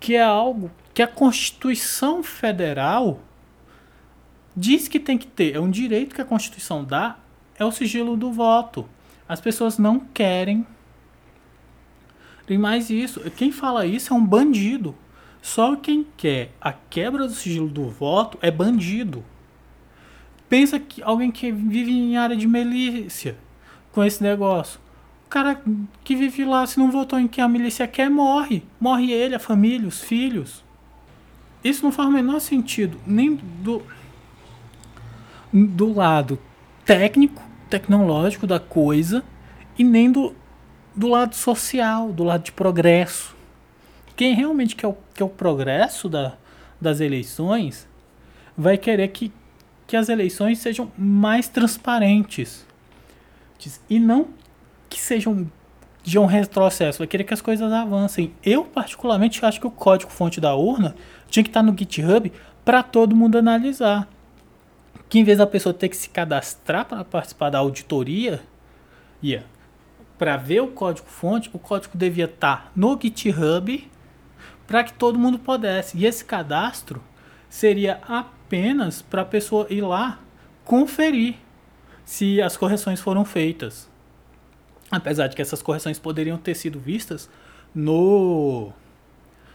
que 0.00 0.16
é 0.16 0.22
algo 0.22 0.70
que 0.92 1.02
a 1.02 1.06
Constituição 1.06 2.22
Federal 2.22 3.20
diz 4.56 4.88
que 4.88 4.98
tem 4.98 5.16
que 5.16 5.28
ter, 5.28 5.54
é 5.54 5.60
um 5.60 5.70
direito 5.70 6.14
que 6.14 6.20
a 6.20 6.24
Constituição 6.24 6.84
dá, 6.84 7.16
é 7.56 7.64
o 7.64 7.70
sigilo 7.70 8.16
do 8.16 8.32
voto. 8.32 8.88
As 9.28 9.40
pessoas 9.40 9.78
não 9.78 10.00
querem. 10.00 10.66
Tem 12.46 12.58
mais 12.58 12.90
isso. 12.90 13.20
Quem 13.36 13.52
fala 13.52 13.86
isso 13.86 14.12
é 14.12 14.16
um 14.16 14.26
bandido. 14.26 14.94
Só 15.42 15.74
quem 15.76 16.06
quer 16.16 16.52
a 16.60 16.72
quebra 16.72 17.26
do 17.26 17.32
sigilo 17.32 17.68
do 17.68 17.88
voto 17.88 18.38
é 18.42 18.50
bandido. 18.50 19.24
Pensa 20.48 20.78
que 20.78 21.02
alguém 21.02 21.30
que 21.30 21.50
vive 21.50 21.92
em 21.92 22.16
área 22.16 22.36
de 22.36 22.46
milícia 22.46 23.36
com 23.92 24.04
esse 24.04 24.22
negócio. 24.22 24.80
O 25.26 25.30
cara 25.30 25.62
que 26.02 26.16
vive 26.16 26.44
lá, 26.44 26.66
se 26.66 26.78
não 26.78 26.90
votou 26.90 27.18
em 27.18 27.28
quem 27.28 27.42
a 27.42 27.48
milícia 27.48 27.86
quer, 27.86 28.10
morre. 28.10 28.64
Morre 28.80 29.12
ele, 29.12 29.34
a 29.34 29.38
família, 29.38 29.86
os 29.86 30.02
filhos. 30.02 30.64
Isso 31.62 31.84
não 31.84 31.92
faz 31.92 32.08
o 32.08 32.12
menor 32.12 32.40
sentido, 32.40 32.98
nem 33.06 33.36
do, 33.36 33.82
do 35.52 35.92
lado 35.92 36.38
técnico, 36.84 37.42
tecnológico 37.68 38.46
da 38.46 38.58
coisa 38.58 39.22
e 39.78 39.84
nem 39.84 40.10
do, 40.10 40.34
do 40.96 41.06
lado 41.06 41.34
social, 41.34 42.10
do 42.12 42.24
lado 42.24 42.44
de 42.44 42.52
progresso. 42.52 43.36
Quem 44.16 44.34
realmente 44.34 44.74
quer 44.74 44.88
o, 44.88 44.96
quer 45.20 45.24
o 45.24 45.28
progresso 45.28 46.08
da, 46.08 46.34
das 46.80 47.00
eleições 47.00 47.86
vai 48.56 48.78
querer 48.78 49.08
que, 49.08 49.30
que 49.86 49.96
as 49.96 50.08
eleições 50.08 50.58
sejam 50.58 50.90
mais 50.96 51.48
transparentes 51.48 52.66
e 53.88 53.98
não 53.98 54.28
que 54.88 54.98
sejam 54.98 55.50
de 56.02 56.18
um 56.18 56.24
retrocesso, 56.24 56.98
vai 56.98 57.06
querer 57.06 57.24
que 57.24 57.34
as 57.34 57.42
coisas 57.42 57.70
avancem. 57.70 58.32
Eu, 58.42 58.64
particularmente, 58.64 59.44
acho 59.44 59.60
que 59.60 59.66
o 59.66 59.70
código-fonte 59.70 60.40
da 60.40 60.54
urna 60.54 60.96
tinha 61.28 61.42
que 61.42 61.50
estar 61.50 61.62
no 61.62 61.76
GitHub 61.76 62.32
para 62.64 62.82
todo 62.82 63.14
mundo 63.14 63.36
analisar 63.36 64.08
que 65.10 65.18
em 65.18 65.24
vez 65.24 65.38
da 65.38 65.46
pessoa 65.46 65.74
ter 65.74 65.88
que 65.88 65.96
se 65.96 66.08
cadastrar 66.08 66.86
para 66.86 67.04
participar 67.04 67.50
da 67.50 67.58
auditoria, 67.58 68.40
yeah, 69.22 69.46
para 70.16 70.36
ver 70.36 70.60
o 70.60 70.68
código-fonte, 70.68 71.50
o 71.52 71.58
código 71.58 71.98
devia 71.98 72.26
estar 72.26 72.64
tá 72.64 72.70
no 72.74 72.98
GitHub 73.00 73.90
para 74.70 74.84
que 74.84 74.92
todo 74.92 75.18
mundo 75.18 75.36
pudesse. 75.36 75.98
E 75.98 76.06
esse 76.06 76.24
cadastro 76.24 77.02
seria 77.48 78.00
apenas 78.06 79.02
para 79.02 79.22
a 79.22 79.24
pessoa 79.24 79.66
ir 79.68 79.80
lá 79.80 80.20
conferir 80.64 81.34
se 82.04 82.40
as 82.40 82.56
correções 82.56 83.00
foram 83.00 83.24
feitas. 83.24 83.90
Apesar 84.88 85.26
de 85.26 85.34
que 85.34 85.42
essas 85.42 85.60
correções 85.60 85.98
poderiam 85.98 86.38
ter 86.38 86.54
sido 86.54 86.78
vistas 86.78 87.28
no 87.74 88.72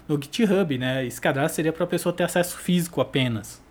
no 0.06 0.22
GitHub, 0.22 0.78
né? 0.78 1.06
Esse 1.06 1.22
cadastro 1.22 1.56
seria 1.56 1.72
para 1.72 1.86
a 1.86 1.88
pessoa 1.88 2.12
ter 2.12 2.24
acesso 2.24 2.58
físico 2.58 3.00
apenas. 3.00 3.64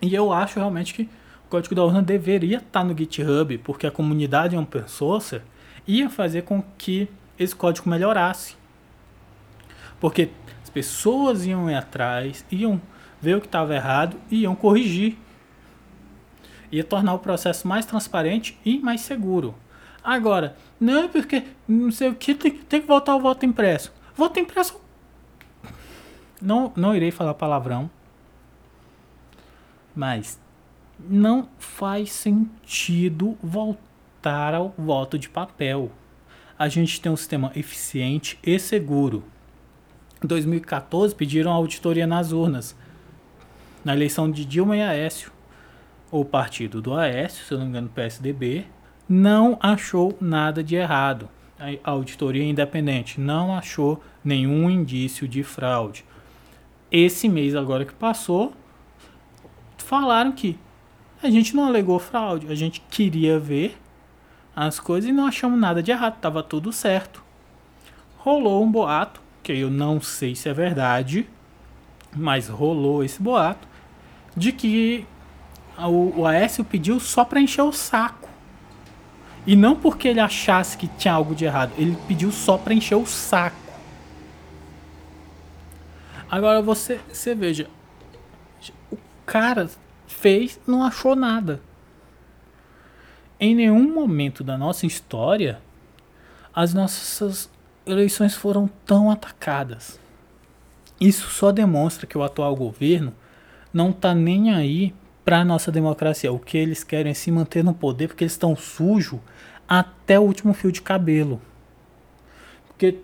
E 0.00 0.14
eu 0.14 0.32
acho 0.32 0.58
realmente 0.58 0.94
que 0.94 1.02
o 1.02 1.50
código 1.50 1.74
da 1.74 1.84
urna 1.84 2.00
deveria 2.00 2.56
estar 2.56 2.82
no 2.82 2.96
GitHub, 2.96 3.58
porque 3.58 3.86
a 3.86 3.90
comunidade 3.90 4.56
open 4.56 4.88
source 4.88 5.42
ia 5.86 6.08
fazer 6.08 6.42
com 6.42 6.62
que 6.78 7.10
esse 7.38 7.54
código 7.54 7.90
melhorasse. 7.90 8.61
Porque 10.02 10.30
as 10.60 10.68
pessoas 10.68 11.46
iam 11.46 11.70
ir 11.70 11.76
atrás, 11.76 12.44
iam 12.50 12.82
ver 13.20 13.36
o 13.36 13.40
que 13.40 13.46
estava 13.46 13.72
errado 13.72 14.16
e 14.28 14.40
iam 14.40 14.52
corrigir. 14.56 15.16
Ia 16.72 16.82
tornar 16.82 17.14
o 17.14 17.20
processo 17.20 17.68
mais 17.68 17.86
transparente 17.86 18.58
e 18.64 18.80
mais 18.80 19.02
seguro. 19.02 19.54
Agora, 20.02 20.56
não 20.80 21.04
é 21.04 21.06
porque 21.06 21.44
não 21.68 21.92
sei 21.92 22.08
o 22.08 22.16
que 22.16 22.34
tem, 22.34 22.50
tem 22.50 22.80
que 22.80 22.86
voltar 22.88 23.14
o 23.14 23.20
voto 23.20 23.46
impresso. 23.46 23.92
Voto 24.16 24.40
impresso. 24.40 24.80
Não, 26.40 26.72
não 26.74 26.96
irei 26.96 27.12
falar 27.12 27.34
palavrão. 27.34 27.88
Mas 29.94 30.36
não 30.98 31.48
faz 31.60 32.10
sentido 32.10 33.38
voltar 33.40 34.52
ao 34.52 34.74
voto 34.76 35.16
de 35.16 35.28
papel. 35.28 35.92
A 36.58 36.68
gente 36.68 37.00
tem 37.00 37.12
um 37.12 37.16
sistema 37.16 37.52
eficiente 37.54 38.36
e 38.42 38.58
seguro. 38.58 39.22
Em 40.22 40.26
2014 40.26 41.14
pediram 41.14 41.50
auditoria 41.50 42.06
nas 42.06 42.30
urnas. 42.30 42.76
Na 43.84 43.92
eleição 43.94 44.30
de 44.30 44.44
Dilma 44.44 44.76
e 44.76 44.82
Aécio, 44.82 45.32
o 46.12 46.24
partido 46.24 46.80
do 46.80 46.94
Aécio, 46.94 47.44
se 47.44 47.52
eu 47.52 47.58
não 47.58 47.64
me 47.64 47.70
engano, 47.70 47.88
PSDB, 47.88 48.66
não 49.08 49.58
achou 49.60 50.16
nada 50.20 50.62
de 50.62 50.76
errado. 50.76 51.28
A 51.58 51.90
auditoria 51.90 52.44
independente 52.44 53.20
não 53.20 53.54
achou 53.56 54.02
nenhum 54.24 54.70
indício 54.70 55.26
de 55.26 55.42
fraude. 55.42 56.04
Esse 56.90 57.28
mês 57.28 57.54
agora 57.56 57.84
que 57.84 57.94
passou, 57.94 58.52
falaram 59.78 60.32
que 60.32 60.58
a 61.22 61.30
gente 61.30 61.56
não 61.56 61.66
alegou 61.66 61.98
fraude, 61.98 62.50
a 62.50 62.54
gente 62.54 62.80
queria 62.90 63.38
ver 63.38 63.78
as 64.54 64.78
coisas 64.78 65.08
e 65.08 65.12
não 65.12 65.26
achamos 65.26 65.58
nada 65.58 65.82
de 65.82 65.90
errado, 65.90 66.16
estava 66.16 66.42
tudo 66.42 66.72
certo. 66.72 67.24
Rolou 68.18 68.62
um 68.62 68.70
boato, 68.70 69.21
que 69.42 69.52
eu 69.52 69.70
não 69.70 70.00
sei 70.00 70.34
se 70.34 70.48
é 70.48 70.54
verdade, 70.54 71.26
mas 72.14 72.48
rolou 72.48 73.02
esse 73.02 73.20
boato, 73.20 73.66
de 74.36 74.52
que 74.52 75.06
o, 75.78 76.20
o 76.20 76.26
Aécio 76.26 76.64
pediu 76.64 77.00
só 77.00 77.24
para 77.24 77.40
encher 77.40 77.62
o 77.62 77.72
saco. 77.72 78.28
E 79.46 79.56
não 79.56 79.74
porque 79.74 80.08
ele 80.08 80.20
achasse 80.20 80.76
que 80.76 80.86
tinha 80.86 81.14
algo 81.14 81.34
de 81.34 81.44
errado, 81.44 81.72
ele 81.76 81.96
pediu 82.06 82.30
só 82.30 82.56
para 82.56 82.72
encher 82.72 82.94
o 82.94 83.06
saco. 83.06 83.56
Agora 86.30 86.62
você, 86.62 87.00
você 87.12 87.34
veja, 87.34 87.68
o 88.90 88.96
cara 89.26 89.68
fez, 90.06 90.60
não 90.66 90.84
achou 90.84 91.16
nada. 91.16 91.60
em 93.40 93.54
nenhum 93.54 93.92
momento 93.92 94.44
da 94.44 94.56
nossa 94.56 94.86
história 94.86 95.60
as 96.54 96.74
nossas 96.74 97.50
eleições 97.86 98.34
foram 98.34 98.68
tão 98.86 99.10
atacadas. 99.10 99.98
Isso 101.00 101.28
só 101.28 101.50
demonstra 101.50 102.06
que 102.06 102.16
o 102.16 102.22
atual 102.22 102.54
governo 102.54 103.12
não 103.72 103.90
está 103.90 104.14
nem 104.14 104.52
aí 104.52 104.94
para 105.24 105.40
a 105.40 105.44
nossa 105.44 105.72
democracia. 105.72 106.32
O 106.32 106.38
que 106.38 106.56
eles 106.56 106.84
querem 106.84 107.10
é 107.10 107.14
se 107.14 107.30
manter 107.30 107.64
no 107.64 107.74
poder 107.74 108.08
porque 108.08 108.24
eles 108.24 108.32
estão 108.32 108.54
sujos 108.54 109.20
até 109.68 110.18
o 110.18 110.22
último 110.22 110.52
fio 110.52 110.70
de 110.70 110.82
cabelo. 110.82 111.40
Porque 112.68 112.98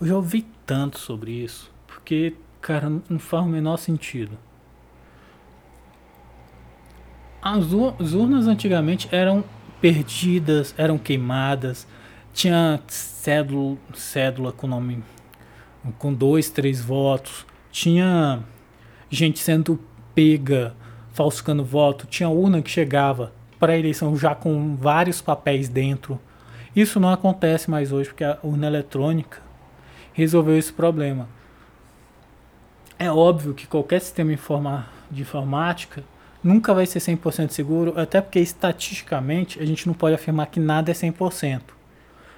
eu 0.00 0.06
já 0.06 0.16
ouvi 0.16 0.46
tanto 0.64 0.98
sobre 0.98 1.32
isso. 1.32 1.72
Porque, 1.86 2.36
cara, 2.60 2.90
não 3.08 3.18
faz 3.18 3.44
o 3.44 3.48
menor 3.48 3.78
sentido. 3.78 4.38
As, 7.40 7.72
urnas 7.72 8.46
antigamente 8.46 9.08
eram 9.12 9.44
perdidas, 9.80 10.74
eram 10.76 10.98
queimadas, 10.98 11.86
tinha 12.32 12.80
cédula, 12.88 13.76
cédula 13.94 14.52
com 14.52 14.66
nome 14.66 15.02
com 15.98 16.12
dois, 16.12 16.50
três 16.50 16.80
votos, 16.80 17.46
tinha 17.70 18.40
gente 19.08 19.38
sendo 19.38 19.78
pega, 20.14 20.74
falsificando 21.12 21.64
voto, 21.64 22.06
tinha 22.06 22.28
urna 22.28 22.60
que 22.60 22.70
chegava 22.70 23.32
para 23.58 23.72
a 23.72 23.78
eleição 23.78 24.16
já 24.16 24.34
com 24.34 24.76
vários 24.76 25.20
papéis 25.20 25.68
dentro. 25.68 26.20
Isso 26.74 27.00
não 27.00 27.10
acontece 27.10 27.70
mais 27.70 27.92
hoje 27.92 28.10
porque 28.10 28.24
a 28.24 28.38
urna 28.42 28.66
eletrônica 28.66 29.40
resolveu 30.12 30.58
esse 30.58 30.72
problema. 30.72 31.28
É 32.98 33.10
óbvio 33.10 33.54
que 33.54 33.66
qualquer 33.66 34.00
sistema 34.00 34.36
de 35.10 35.22
informática 35.22 36.02
nunca 36.46 36.72
vai 36.72 36.86
ser 36.86 37.00
100% 37.00 37.50
seguro, 37.50 37.98
até 37.98 38.20
porque 38.20 38.38
estatisticamente 38.38 39.60
a 39.60 39.64
gente 39.64 39.86
não 39.86 39.94
pode 39.94 40.14
afirmar 40.14 40.46
que 40.46 40.60
nada 40.60 40.90
é 40.90 40.94
100%. 40.94 41.60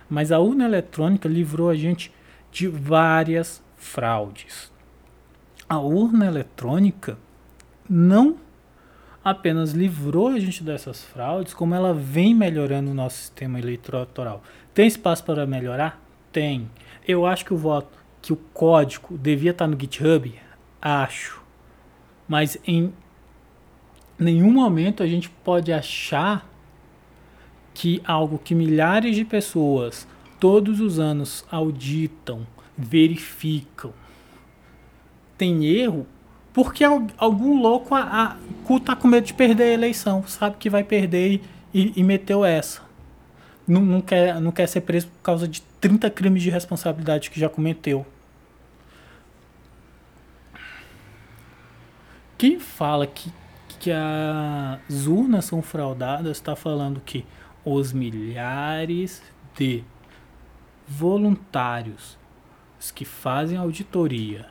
Mas 0.08 0.32
a 0.32 0.38
urna 0.38 0.64
eletrônica 0.64 1.28
livrou 1.28 1.68
a 1.68 1.74
gente 1.74 2.12
de 2.50 2.66
várias 2.66 3.62
fraudes. 3.76 4.72
A 5.68 5.78
urna 5.78 6.26
eletrônica 6.26 7.18
não 7.88 8.36
apenas 9.22 9.72
livrou 9.72 10.28
a 10.28 10.38
gente 10.40 10.64
dessas 10.64 11.04
fraudes, 11.04 11.52
como 11.52 11.74
ela 11.74 11.92
vem 11.92 12.34
melhorando 12.34 12.90
o 12.90 12.94
nosso 12.94 13.18
sistema 13.18 13.58
eleitoral. 13.58 14.42
Tem 14.72 14.86
espaço 14.86 15.22
para 15.24 15.46
melhorar? 15.46 16.02
Tem. 16.32 16.70
Eu 17.06 17.26
acho 17.26 17.44
que 17.44 17.52
o 17.52 17.58
voto, 17.58 17.98
que 18.22 18.32
o 18.32 18.36
código 18.36 19.18
devia 19.18 19.50
estar 19.50 19.66
no 19.66 19.78
GitHub, 19.78 20.34
acho. 20.80 21.42
Mas 22.26 22.56
em 22.66 22.92
nenhum 24.18 24.50
momento 24.50 25.02
a 25.02 25.06
gente 25.06 25.30
pode 25.30 25.72
achar 25.72 26.48
que 27.72 28.02
algo 28.04 28.38
que 28.38 28.54
milhares 28.54 29.14
de 29.14 29.24
pessoas 29.24 30.06
todos 30.40 30.80
os 30.80 30.98
anos 30.98 31.44
auditam, 31.50 32.46
verificam, 32.76 33.92
tem 35.36 35.64
erro, 35.64 36.06
porque 36.52 36.82
algum 36.84 37.60
louco 37.60 37.94
a, 37.94 38.00
a, 38.02 38.80
tá 38.80 38.96
com 38.96 39.06
medo 39.06 39.24
de 39.24 39.34
perder 39.34 39.64
a 39.64 39.74
eleição, 39.74 40.26
sabe 40.26 40.56
que 40.58 40.68
vai 40.68 40.82
perder 40.82 41.40
e, 41.72 41.92
e 41.94 42.02
meteu 42.02 42.44
essa. 42.44 42.82
Não, 43.66 43.82
não, 43.82 44.00
quer, 44.00 44.40
não 44.40 44.50
quer 44.50 44.66
ser 44.66 44.80
preso 44.80 45.06
por 45.08 45.22
causa 45.22 45.46
de 45.46 45.62
30 45.80 46.10
crimes 46.10 46.42
de 46.42 46.50
responsabilidade 46.50 47.30
que 47.30 47.38
já 47.38 47.48
cometeu. 47.48 48.04
Quem 52.36 52.58
fala 52.58 53.06
que 53.06 53.30
que 53.78 53.90
as 53.90 55.06
urnas 55.06 55.44
são 55.44 55.62
fraudadas 55.62 56.36
está 56.36 56.56
falando 56.56 57.00
que 57.00 57.24
os 57.64 57.92
milhares 57.92 59.22
de 59.56 59.84
voluntários 60.86 62.16
que 62.94 63.04
fazem 63.04 63.58
auditoria 63.58 64.46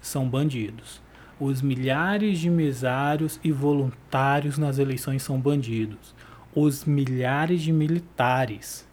são 0.00 0.28
bandidos. 0.28 1.00
Os 1.40 1.62
milhares 1.62 2.38
de 2.38 2.50
mesários 2.50 3.40
e 3.42 3.50
voluntários 3.50 4.58
nas 4.58 4.78
eleições 4.78 5.22
são 5.22 5.40
bandidos. 5.40 6.14
Os 6.54 6.84
milhares 6.84 7.62
de 7.62 7.72
militares 7.72 8.86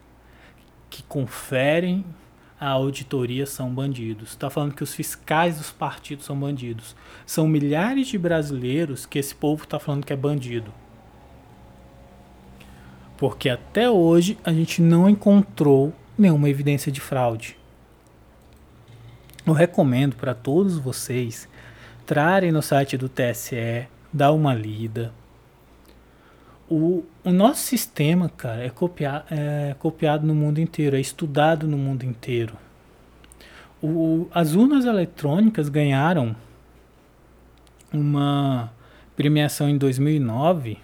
que 0.90 1.04
conferem 1.04 2.04
a 2.62 2.70
auditoria 2.70 3.48
são 3.48 3.74
bandidos. 3.74 4.30
Está 4.30 4.48
falando 4.48 4.76
que 4.76 4.84
os 4.84 4.94
fiscais 4.94 5.58
dos 5.58 5.72
partidos 5.72 6.28
são 6.28 6.40
bandidos. 6.40 6.96
São 7.26 7.48
milhares 7.48 8.08
de 8.08 8.20
brasileiros 8.20 9.04
que 9.04 9.18
esse 9.18 9.34
povo 9.34 9.64
está 9.64 9.80
falando 9.80 10.06
que 10.06 10.14
é 10.14 10.16
bandido. 10.16 10.72
Porque 13.18 13.50
até 13.50 13.90
hoje 13.90 14.38
a 14.44 14.54
gente 14.54 14.80
não 14.80 15.10
encontrou 15.10 15.92
nenhuma 16.16 16.52
evidência 16.52 16.92
de 16.92 17.02
fraude. 17.02 17.58
Eu 19.44 19.54
recomendo 19.54 20.16
para 20.16 20.36
todos 20.36 20.78
vocês 20.78 21.50
trarem 22.06 22.52
no 22.52 22.62
site 22.62 22.96
do 22.96 23.10
TSE, 23.10 23.88
dar 24.14 24.34
uma 24.34 24.54
lida. 24.54 25.12
O, 26.74 27.04
o 27.26 27.32
nosso 27.32 27.64
sistema, 27.64 28.30
cara, 28.30 28.64
é, 28.64 28.70
copiar, 28.70 29.26
é 29.30 29.76
copiado 29.78 30.26
no 30.26 30.34
mundo 30.34 30.62
inteiro, 30.62 30.96
é 30.96 31.02
estudado 31.02 31.68
no 31.68 31.78
mundo 31.78 32.06
inteiro. 32.06 32.56
O, 33.84 34.30
as 34.34 34.56
urnas 34.56 34.86
eletrônicas 34.86 35.68
ganharam 35.68 36.34
uma 37.92 38.72
premiação 39.18 39.68
em 39.68 39.78
2009 39.78 40.78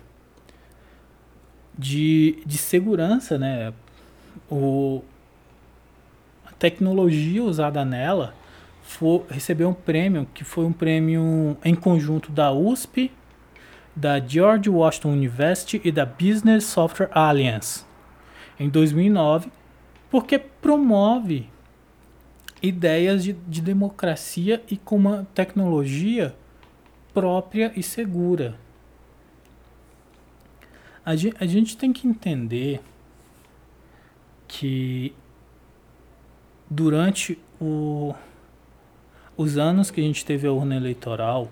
de, 1.77 2.43
de 2.45 2.57
segurança, 2.57 3.37
né? 3.37 3.71
O, 4.51 5.01
a 6.45 6.51
tecnologia 6.51 7.41
usada 7.41 7.85
nela 7.85 8.33
for, 8.83 9.25
recebeu 9.29 9.69
um 9.69 9.73
prêmio 9.73 10.27
que 10.33 10.43
foi 10.43 10.65
um 10.65 10.73
prêmio 10.73 11.55
em 11.63 11.75
conjunto 11.75 12.29
da 12.29 12.51
USP, 12.51 13.09
da 13.97 14.19
George 14.19 14.69
Washington 14.69 15.13
University 15.13 15.81
e 15.83 15.91
da 15.91 16.05
Business 16.05 16.65
Software 16.65 17.09
Alliance 17.11 17.83
em 18.59 18.69
2009, 18.69 19.51
porque 20.09 20.37
promove 20.37 21.49
ideias 22.61 23.23
de, 23.23 23.33
de 23.33 23.59
democracia 23.59 24.63
e 24.69 24.77
com 24.77 24.95
uma 24.95 25.27
tecnologia 25.33 26.35
própria 27.11 27.71
e 27.75 27.81
segura. 27.81 28.55
A 31.03 31.15
gente, 31.15 31.35
a 31.39 31.45
gente 31.47 31.75
tem 31.75 31.91
que 31.91 32.07
entender 32.07 32.79
que 34.47 35.11
durante 36.69 37.39
o, 37.59 38.13
os 39.35 39.57
anos 39.57 39.89
que 39.89 39.99
a 39.99 40.03
gente 40.03 40.23
teve 40.23 40.45
a 40.47 40.51
urna 40.51 40.75
eleitoral, 40.75 41.51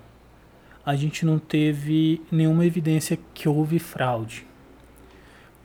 a 0.86 0.94
gente 0.94 1.26
não 1.26 1.36
teve 1.36 2.22
nenhuma 2.30 2.64
evidência 2.64 3.18
que 3.34 3.48
houve 3.48 3.80
fraude. 3.80 4.46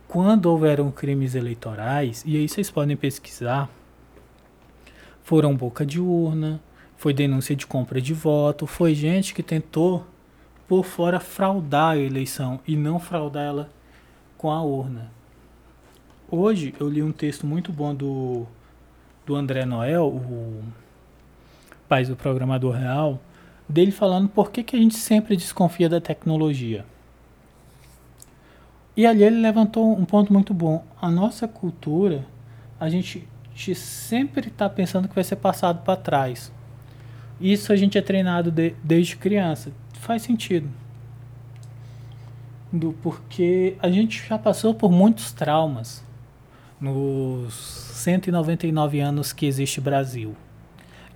Quando 0.07 0.47
houveram 0.47 0.89
crimes 0.89 1.35
eleitorais, 1.35 2.23
e 2.25 2.35
aí 2.35 2.49
vocês 2.49 2.71
podem 2.71 2.97
pesquisar, 2.97 3.69
foram 5.23 5.55
boca 5.55 5.85
de 5.85 6.01
urna, 6.01 6.59
foi 6.97 7.13
denúncia 7.13 7.55
de 7.55 7.67
compra 7.67 8.01
de 8.01 8.15
voto, 8.15 8.65
foi 8.65 8.95
gente 8.95 9.31
que 9.35 9.43
tentou 9.43 10.05
por 10.67 10.83
fora 10.83 11.19
fraudar 11.19 11.91
a 11.91 11.97
eleição 11.97 12.59
e 12.67 12.75
não 12.75 12.99
fraudar 12.99 13.43
ela 13.43 13.69
com 14.39 14.49
a 14.49 14.63
urna. 14.63 15.11
Hoje 16.31 16.73
eu 16.79 16.89
li 16.89 17.03
um 17.03 17.11
texto 17.11 17.45
muito 17.45 17.71
bom 17.71 17.93
do, 17.93 18.47
do 19.23 19.35
André 19.35 19.65
Noel, 19.65 20.07
o 20.07 20.63
pai 21.87 22.05
do 22.05 22.15
programador 22.15 22.73
real, 22.73 23.19
dele 23.71 23.91
falando 23.91 24.27
por 24.27 24.51
que, 24.51 24.63
que 24.63 24.75
a 24.75 24.79
gente 24.79 24.95
sempre 24.95 25.35
desconfia 25.35 25.87
da 25.87 26.01
tecnologia. 26.01 26.85
E 28.95 29.05
ali 29.05 29.23
ele 29.23 29.39
levantou 29.39 29.97
um 29.97 30.05
ponto 30.05 30.33
muito 30.33 30.53
bom. 30.53 30.85
A 31.01 31.09
nossa 31.09 31.47
cultura, 31.47 32.25
a 32.79 32.89
gente, 32.89 33.27
sempre 33.73 34.49
está 34.49 34.69
pensando 34.69 35.07
que 35.07 35.15
vai 35.15 35.23
ser 35.23 35.37
passado 35.37 35.83
para 35.83 35.95
trás. 35.95 36.51
Isso 37.39 37.71
a 37.71 37.75
gente 37.75 37.97
é 37.97 38.01
treinado 38.01 38.51
de, 38.51 38.75
desde 38.83 39.15
criança. 39.15 39.71
Faz 39.93 40.21
sentido. 40.21 40.69
Do, 42.71 42.93
porque 43.01 43.75
a 43.81 43.89
gente 43.89 44.23
já 44.27 44.37
passou 44.37 44.73
por 44.73 44.91
muitos 44.91 45.31
traumas 45.31 46.03
nos 46.79 47.53
199 47.53 48.99
anos 48.99 49.31
que 49.31 49.45
existe 49.45 49.79
Brasil. 49.79 50.35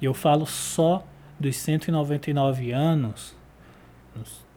E 0.02 0.06
eu 0.06 0.14
falo 0.14 0.46
só 0.46 1.06
dos 1.40 1.56
199 1.58 2.72
anos 2.72 3.36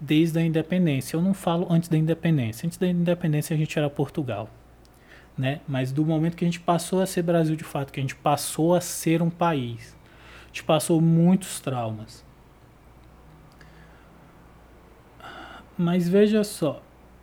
desde 0.00 0.38
a 0.38 0.42
independência. 0.42 1.16
Eu 1.16 1.22
não 1.22 1.34
falo 1.34 1.66
antes 1.70 1.88
da 1.88 1.96
independência. 1.96 2.66
Antes 2.66 2.78
da 2.78 2.86
independência 2.86 3.54
a 3.54 3.58
gente 3.58 3.78
era 3.78 3.90
Portugal. 3.90 4.48
Né? 5.36 5.60
Mas 5.68 5.92
do 5.92 6.04
momento 6.04 6.36
que 6.36 6.44
a 6.44 6.48
gente 6.48 6.60
passou 6.60 7.00
a 7.00 7.06
ser 7.06 7.22
Brasil 7.22 7.56
de 7.56 7.64
fato, 7.64 7.92
que 7.92 8.00
a 8.00 8.02
gente 8.02 8.16
passou 8.16 8.74
a 8.74 8.80
ser 8.80 9.22
um 9.22 9.30
país, 9.30 9.96
a 10.44 10.46
gente 10.48 10.64
passou 10.64 11.00
muitos 11.00 11.60
traumas. 11.60 12.24
Mas 15.76 16.08
veja 16.08 16.42
só, 16.42 16.82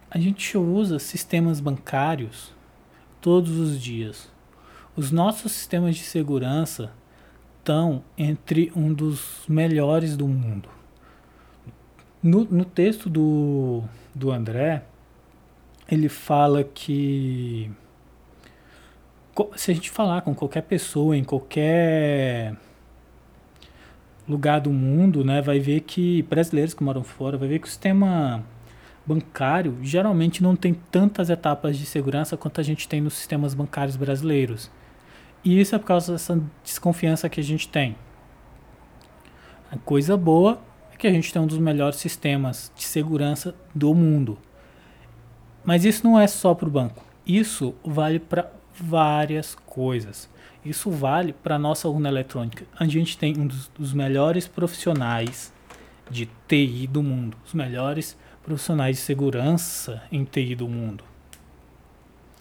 a 0.09 0.17
gente 0.17 0.57
usa 0.57 0.97
sistemas 0.97 1.59
bancários 1.59 2.53
todos 3.19 3.57
os 3.57 3.81
dias. 3.81 4.31
Os 4.95 5.11
nossos 5.11 5.51
sistemas 5.51 5.97
de 5.97 6.03
segurança 6.03 6.93
estão 7.65 8.03
entre 8.15 8.71
um 8.75 8.93
dos 8.93 9.43
melhores 9.49 10.15
do 10.15 10.27
mundo. 10.27 10.69
No, 12.21 12.45
no 12.45 12.63
texto 12.63 13.09
do, 13.09 13.83
do 14.13 14.31
André, 14.31 14.83
ele 15.89 16.07
fala 16.07 16.63
que 16.63 17.71
se 19.55 19.71
a 19.71 19.73
gente 19.73 19.89
falar 19.89 20.21
com 20.21 20.35
qualquer 20.35 20.61
pessoa 20.61 21.17
em 21.17 21.23
qualquer 21.23 22.55
lugar 24.29 24.61
do 24.61 24.71
mundo, 24.71 25.23
né, 25.23 25.41
vai 25.41 25.59
ver 25.59 25.81
que 25.81 26.21
brasileiros 26.23 26.73
que 26.73 26.83
moram 26.83 27.03
fora, 27.03 27.37
vai 27.37 27.47
ver 27.47 27.59
que 27.59 27.65
o 27.65 27.69
sistema 27.69 28.43
bancário 29.05 29.77
geralmente 29.81 30.41
não 30.41 30.55
tem 30.55 30.73
tantas 30.91 31.31
etapas 31.31 31.77
de 31.77 31.85
segurança 31.85 32.37
quanto 32.37 32.61
a 32.61 32.63
gente 32.63 32.87
tem 32.87 33.01
nos 33.01 33.13
sistemas 33.15 33.55
bancários 33.55 33.95
brasileiros. 33.95 34.69
E 35.45 35.61
isso 35.61 35.75
é 35.75 35.77
por 35.77 35.85
causa 35.85 36.13
dessa 36.13 36.41
desconfiança 36.63 37.29
que 37.29 37.39
a 37.39 37.43
gente 37.43 37.69
tem. 37.69 37.95
A 39.71 39.77
coisa 39.77 40.17
boa 40.17 40.59
é 40.91 40.97
que 40.97 41.05
a 41.05 41.11
gente 41.11 41.31
tem 41.31 41.39
um 41.39 41.45
dos 41.45 41.59
melhores 41.59 41.97
sistemas 41.97 42.71
de 42.75 42.83
segurança 42.83 43.53
do 43.73 43.93
mundo. 43.93 44.39
Mas 45.63 45.85
isso 45.85 46.03
não 46.03 46.19
é 46.19 46.25
só 46.25 46.55
para 46.55 46.67
o 46.67 46.71
banco. 46.71 47.05
Isso 47.27 47.75
vale 47.85 48.19
para 48.19 48.51
várias 48.73 49.53
coisas. 49.53 50.27
Isso 50.63 50.89
vale 50.89 51.31
para 51.31 51.55
a 51.55 51.59
nossa 51.59 51.87
urna 51.87 52.09
eletrônica. 52.09 52.65
A 52.79 52.85
gente 52.85 53.15
tem 53.15 53.37
um 53.37 53.45
dos, 53.45 53.67
dos 53.67 53.93
melhores 53.93 54.47
profissionais 54.47 55.53
de 56.09 56.27
TI 56.47 56.87
do 56.87 57.03
mundo. 57.03 57.37
Os 57.45 57.53
melhores 57.53 58.17
profissionais 58.43 58.97
de 58.97 59.03
segurança 59.03 60.01
em 60.11 60.23
TI 60.23 60.55
do 60.55 60.67
mundo. 60.67 61.03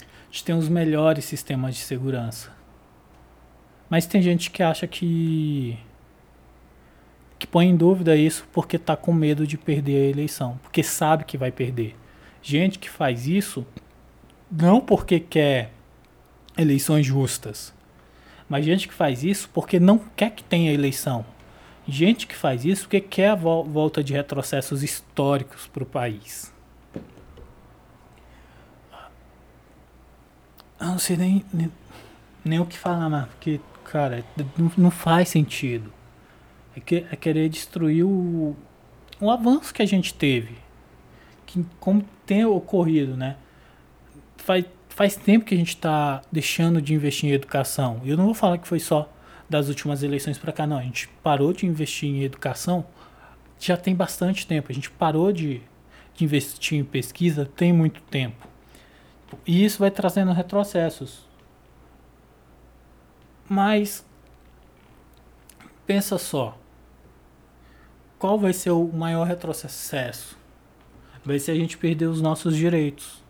A 0.00 0.30
gente 0.30 0.44
tem 0.44 0.54
os 0.54 0.70
melhores 0.70 1.26
sistemas 1.26 1.74
de 1.74 1.82
segurança. 1.82 2.63
Mas 3.94 4.06
tem 4.06 4.20
gente 4.20 4.50
que 4.50 4.60
acha 4.60 4.88
que 4.88 5.78
que 7.38 7.46
põe 7.46 7.68
em 7.68 7.76
dúvida 7.76 8.16
isso 8.16 8.44
porque 8.52 8.74
está 8.74 8.96
com 8.96 9.12
medo 9.12 9.46
de 9.46 9.56
perder 9.56 10.06
a 10.06 10.10
eleição, 10.10 10.58
porque 10.64 10.82
sabe 10.82 11.22
que 11.22 11.38
vai 11.38 11.52
perder. 11.52 11.94
Gente 12.42 12.76
que 12.80 12.90
faz 12.90 13.28
isso 13.28 13.64
não 14.50 14.80
porque 14.80 15.20
quer 15.20 15.70
eleições 16.58 17.06
justas, 17.06 17.72
mas 18.48 18.64
gente 18.64 18.88
que 18.88 18.94
faz 18.94 19.22
isso 19.22 19.48
porque 19.54 19.78
não 19.78 20.00
quer 20.16 20.30
que 20.30 20.42
tenha 20.42 20.72
eleição. 20.72 21.24
Gente 21.86 22.26
que 22.26 22.34
faz 22.34 22.64
isso 22.64 22.82
porque 22.82 23.00
quer 23.00 23.28
a 23.28 23.36
volta 23.36 24.02
de 24.02 24.12
retrocessos 24.12 24.82
históricos 24.82 25.68
para 25.68 25.84
o 25.84 25.86
país. 25.86 26.52
Eu 30.80 30.88
não 30.88 30.98
sei 30.98 31.16
nem, 31.16 31.44
nem, 31.52 31.70
nem 32.44 32.58
o 32.58 32.66
que 32.66 32.76
falar, 32.76 33.08
mas 33.08 33.28
porque 33.28 33.60
cara, 33.84 34.24
não, 34.76 34.90
faz 34.90 35.28
sentido. 35.28 35.92
É, 36.76 36.80
que, 36.80 37.06
é 37.10 37.16
querer 37.16 37.48
destruir 37.48 38.04
o, 38.04 38.56
o 39.20 39.30
avanço 39.30 39.72
que 39.72 39.82
a 39.82 39.86
gente 39.86 40.12
teve. 40.12 40.56
Que, 41.46 41.64
como 41.78 42.04
tem 42.26 42.44
ocorrido, 42.44 43.16
né? 43.16 43.36
Faz, 44.36 44.64
faz 44.88 45.16
tempo 45.16 45.44
que 45.44 45.54
a 45.54 45.58
gente 45.58 45.68
está 45.68 46.22
deixando 46.32 46.82
de 46.82 46.94
investir 46.94 47.30
em 47.30 47.32
educação. 47.32 48.00
Eu 48.04 48.16
não 48.16 48.24
vou 48.24 48.34
falar 48.34 48.58
que 48.58 48.66
foi 48.66 48.80
só 48.80 49.10
das 49.48 49.68
últimas 49.68 50.02
eleições 50.02 50.38
para 50.38 50.52
cá, 50.52 50.66
não. 50.66 50.78
A 50.78 50.82
gente 50.82 51.08
parou 51.22 51.52
de 51.52 51.66
investir 51.66 52.08
em 52.08 52.22
educação 52.22 52.84
já 53.58 53.76
tem 53.76 53.94
bastante 53.94 54.46
tempo. 54.46 54.70
A 54.70 54.74
gente 54.74 54.90
parou 54.90 55.32
de, 55.32 55.62
de 56.14 56.24
investir 56.24 56.78
em 56.78 56.84
pesquisa 56.84 57.48
tem 57.56 57.72
muito 57.72 58.00
tempo. 58.02 58.46
E 59.46 59.64
isso 59.64 59.78
vai 59.78 59.90
trazendo 59.90 60.32
retrocessos. 60.32 61.26
Mas 63.48 64.04
pensa 65.86 66.18
só. 66.18 66.58
Qual 68.18 68.38
vai 68.38 68.52
ser 68.52 68.70
o 68.70 68.86
maior 68.88 69.26
retrocesso? 69.26 70.38
Vai 71.24 71.38
ser 71.38 71.52
a 71.52 71.54
gente 71.54 71.76
perder 71.76 72.06
os 72.06 72.20
nossos 72.20 72.56
direitos. 72.56 73.22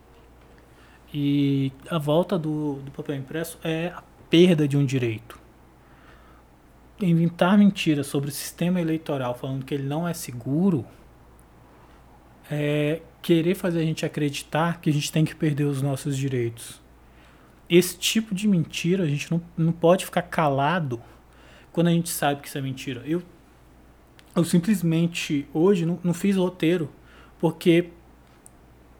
E 1.13 1.71
a 1.89 1.97
volta 1.97 2.37
do, 2.37 2.75
do 2.75 2.91
papel 2.91 3.15
impresso 3.15 3.57
é 3.63 3.87
a 3.87 4.03
perda 4.29 4.67
de 4.67 4.77
um 4.77 4.85
direito. 4.85 5.39
Inventar 7.01 7.57
mentiras 7.57 8.07
sobre 8.07 8.29
o 8.29 8.33
sistema 8.33 8.79
eleitoral 8.79 9.35
falando 9.35 9.65
que 9.65 9.73
ele 9.73 9.83
não 9.83 10.07
é 10.07 10.13
seguro 10.13 10.85
é 12.49 13.01
querer 13.21 13.55
fazer 13.55 13.79
a 13.79 13.83
gente 13.83 14.05
acreditar 14.05 14.79
que 14.79 14.89
a 14.89 14.93
gente 14.93 15.11
tem 15.11 15.25
que 15.25 15.35
perder 15.35 15.63
os 15.63 15.81
nossos 15.81 16.15
direitos 16.15 16.79
esse 17.69 17.97
tipo 17.97 18.33
de 18.33 18.47
mentira 18.47 19.03
a 19.03 19.07
gente 19.07 19.31
não, 19.31 19.41
não 19.57 19.71
pode 19.71 20.05
ficar 20.05 20.21
calado 20.23 21.01
quando 21.71 21.87
a 21.87 21.91
gente 21.91 22.09
sabe 22.09 22.41
que 22.41 22.47
isso 22.47 22.57
é 22.57 22.61
mentira. 22.61 23.03
Eu, 23.05 23.21
eu 24.35 24.43
simplesmente 24.43 25.47
hoje 25.53 25.85
não, 25.85 25.99
não 26.03 26.13
fiz 26.13 26.37
roteiro 26.37 26.89
porque 27.39 27.89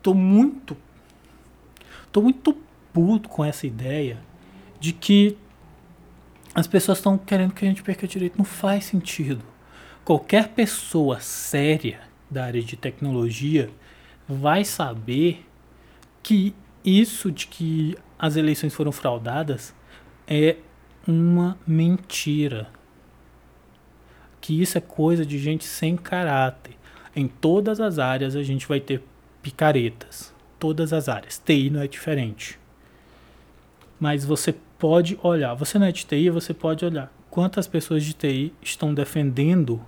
tô 0.01 0.13
muito 0.13 0.77
tô 2.11 2.21
muito 2.21 2.55
puto 2.93 3.27
com 3.27 3.43
essa 3.43 3.67
ideia 3.67 4.19
de 4.79 4.93
que 4.93 5.37
as 6.53 6.65
pessoas 6.65 6.99
estão 6.99 7.17
querendo 7.17 7.53
que 7.53 7.65
a 7.65 7.67
gente 7.67 7.83
perca 7.83 8.07
direito. 8.07 8.37
Não 8.37 8.45
faz 8.45 8.85
sentido. 8.85 9.43
Qualquer 10.05 10.49
pessoa 10.49 11.19
séria 11.19 11.99
da 12.31 12.45
área 12.45 12.61
de 12.61 12.77
tecnologia 12.77 13.69
vai 14.27 14.63
saber 14.63 15.45
que 16.23 16.55
isso 16.85 17.31
de 17.31 17.47
que 17.47 17.97
as 18.17 18.35
eleições 18.35 18.73
foram 18.73 18.91
fraudadas 18.91 19.73
é 20.27 20.57
uma 21.07 21.57
mentira. 21.65 22.67
Que 24.41 24.61
isso 24.61 24.77
é 24.77 24.81
coisa 24.81 25.25
de 25.25 25.37
gente 25.39 25.65
sem 25.65 25.95
caráter. 25.95 26.75
Em 27.15 27.27
todas 27.27 27.79
as 27.79 27.99
áreas 27.99 28.35
a 28.35 28.43
gente 28.43 28.67
vai 28.67 28.79
ter 28.79 29.01
picaretas. 29.41 30.33
Todas 30.59 30.93
as 30.93 31.09
áreas. 31.09 31.37
TI 31.37 31.69
não 31.69 31.81
é 31.81 31.87
diferente. 31.87 32.59
Mas 33.99 34.25
você 34.25 34.53
pode 34.77 35.17
olhar. 35.21 35.53
Você 35.55 35.79
não 35.79 35.87
é 35.87 35.91
de 35.91 36.05
TI, 36.05 36.29
você 36.29 36.53
pode 36.53 36.85
olhar 36.85 37.11
quantas 37.35 37.67
pessoas 37.67 38.01
de 38.03 38.13
TI 38.13 38.53
estão 38.61 38.93
defendendo 38.93 39.81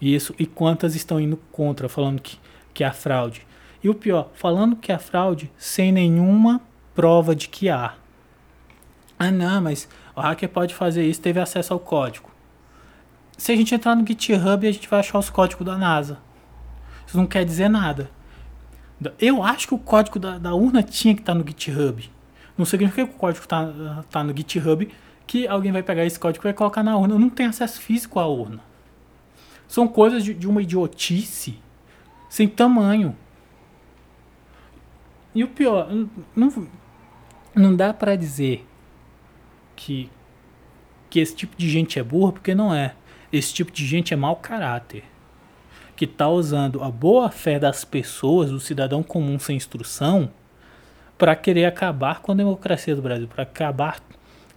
isso 0.00 0.34
e 0.36 0.44
quantas 0.44 0.96
estão 0.96 1.20
indo 1.20 1.36
contra, 1.52 1.88
falando 1.88 2.20
que, 2.20 2.38
que 2.74 2.82
é 2.82 2.92
fraude. 2.92 3.46
E 3.84 3.88
o 3.88 3.94
pior, 3.94 4.30
falando 4.34 4.74
que 4.74 4.90
é 4.90 4.98
fraude 4.98 5.48
sem 5.56 5.92
nenhuma 5.92 6.60
prova 6.96 7.36
de 7.36 7.48
que 7.48 7.68
há. 7.68 7.94
Ah, 9.18 9.30
não, 9.30 9.60
mas 9.60 9.88
o 10.16 10.20
hacker 10.20 10.48
pode 10.48 10.74
fazer 10.74 11.06
isso, 11.06 11.20
teve 11.20 11.38
acesso 11.38 11.72
ao 11.72 11.78
código. 11.78 12.30
Se 13.36 13.52
a 13.52 13.56
gente 13.56 13.74
entrar 13.74 13.94
no 13.94 14.06
GitHub, 14.06 14.66
a 14.66 14.72
gente 14.72 14.88
vai 14.88 15.00
achar 15.00 15.18
os 15.18 15.28
códigos 15.28 15.64
da 15.64 15.76
NASA. 15.76 16.18
Isso 17.06 17.16
não 17.16 17.26
quer 17.26 17.44
dizer 17.44 17.68
nada. 17.68 18.10
Eu 19.20 19.42
acho 19.42 19.68
que 19.68 19.74
o 19.74 19.78
código 19.78 20.18
da, 20.18 20.38
da 20.38 20.54
urna 20.54 20.82
tinha 20.82 21.14
que 21.14 21.20
estar 21.20 21.34
no 21.34 21.46
GitHub. 21.46 22.10
Não 22.56 22.64
significa 22.64 23.06
que 23.06 23.14
o 23.14 23.18
código 23.18 23.44
está 23.44 24.02
tá 24.10 24.24
no 24.24 24.34
GitHub 24.34 24.90
que 25.26 25.46
alguém 25.46 25.72
vai 25.72 25.82
pegar 25.82 26.06
esse 26.06 26.18
código 26.18 26.42
e 26.42 26.48
vai 26.48 26.54
colocar 26.54 26.82
na 26.82 26.96
urna. 26.96 27.14
Eu 27.14 27.18
não 27.18 27.28
tenho 27.28 27.50
acesso 27.50 27.80
físico 27.80 28.18
à 28.18 28.26
urna. 28.26 28.60
São 29.68 29.86
coisas 29.86 30.24
de, 30.24 30.32
de 30.32 30.48
uma 30.48 30.62
idiotice 30.62 31.58
sem 32.28 32.48
tamanho. 32.48 33.14
E 35.34 35.44
o 35.44 35.48
pior, 35.48 35.88
não, 36.34 36.68
não 37.56 37.74
dá 37.74 37.92
para 37.94 38.14
dizer 38.16 38.66
que, 39.74 40.10
que 41.08 41.18
esse 41.18 41.34
tipo 41.34 41.56
de 41.56 41.68
gente 41.68 41.98
é 41.98 42.02
burra, 42.02 42.32
porque 42.32 42.54
não 42.54 42.74
é. 42.74 42.94
Esse 43.32 43.52
tipo 43.52 43.72
de 43.72 43.86
gente 43.86 44.12
é 44.12 44.16
mau 44.16 44.36
caráter. 44.36 45.04
Que 45.96 46.04
está 46.04 46.28
usando 46.28 46.82
a 46.82 46.90
boa 46.90 47.30
fé 47.30 47.58
das 47.58 47.84
pessoas, 47.84 48.50
do 48.50 48.60
cidadão 48.60 49.02
comum 49.02 49.38
sem 49.38 49.56
instrução, 49.56 50.30
para 51.16 51.34
querer 51.34 51.64
acabar 51.64 52.20
com 52.20 52.32
a 52.32 52.34
democracia 52.34 52.94
do 52.94 53.00
Brasil, 53.00 53.26
para 53.26 53.44
acabar, 53.44 54.00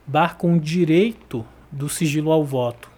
acabar 0.03 0.35
com 0.35 0.55
o 0.55 0.59
direito 0.59 1.45
do 1.71 1.87
sigilo 1.87 2.31
ao 2.31 2.43
voto. 2.43 2.91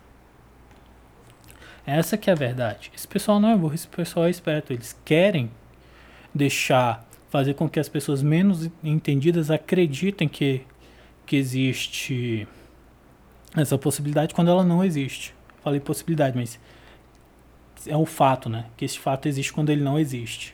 Essa 1.86 2.18
que 2.18 2.30
é 2.30 2.34
a 2.34 2.36
verdade. 2.36 2.91
Esse 2.95 3.08
pessoal 3.08 3.39
não 3.39 3.49
é 3.49 3.56
burro, 3.56 3.76
esse 3.76 3.88
pessoal 3.88 4.26
é 4.26 4.30
esperto. 4.30 4.74
Eles 4.74 4.97
querem 5.06 5.52
deixar 6.34 7.06
fazer 7.32 7.53
com 7.53 7.67
que 7.67 7.79
as 7.79 7.88
pessoas 7.88 8.21
menos 8.21 8.69
entendidas 8.84 9.49
acreditem 9.49 10.27
que, 10.27 10.61
que 11.25 11.38
existe 11.38 12.45
essa 13.55 13.77
possibilidade 13.77 14.36
quando 14.36 14.51
ela 14.51 14.65
não 14.65 14.84
existe. 14.84 15.34
Falei 15.63 15.79
possibilidade, 15.79 16.38
mas 16.38 16.59
é 17.88 17.95
um 17.95 18.05
fato, 18.05 18.49
né? 18.49 18.65
Que 18.75 18.84
esse 18.84 18.99
fato 18.99 19.29
existe 19.29 19.53
quando 19.53 19.69
ele 19.69 19.82
não 19.82 19.97
existe. 19.97 20.53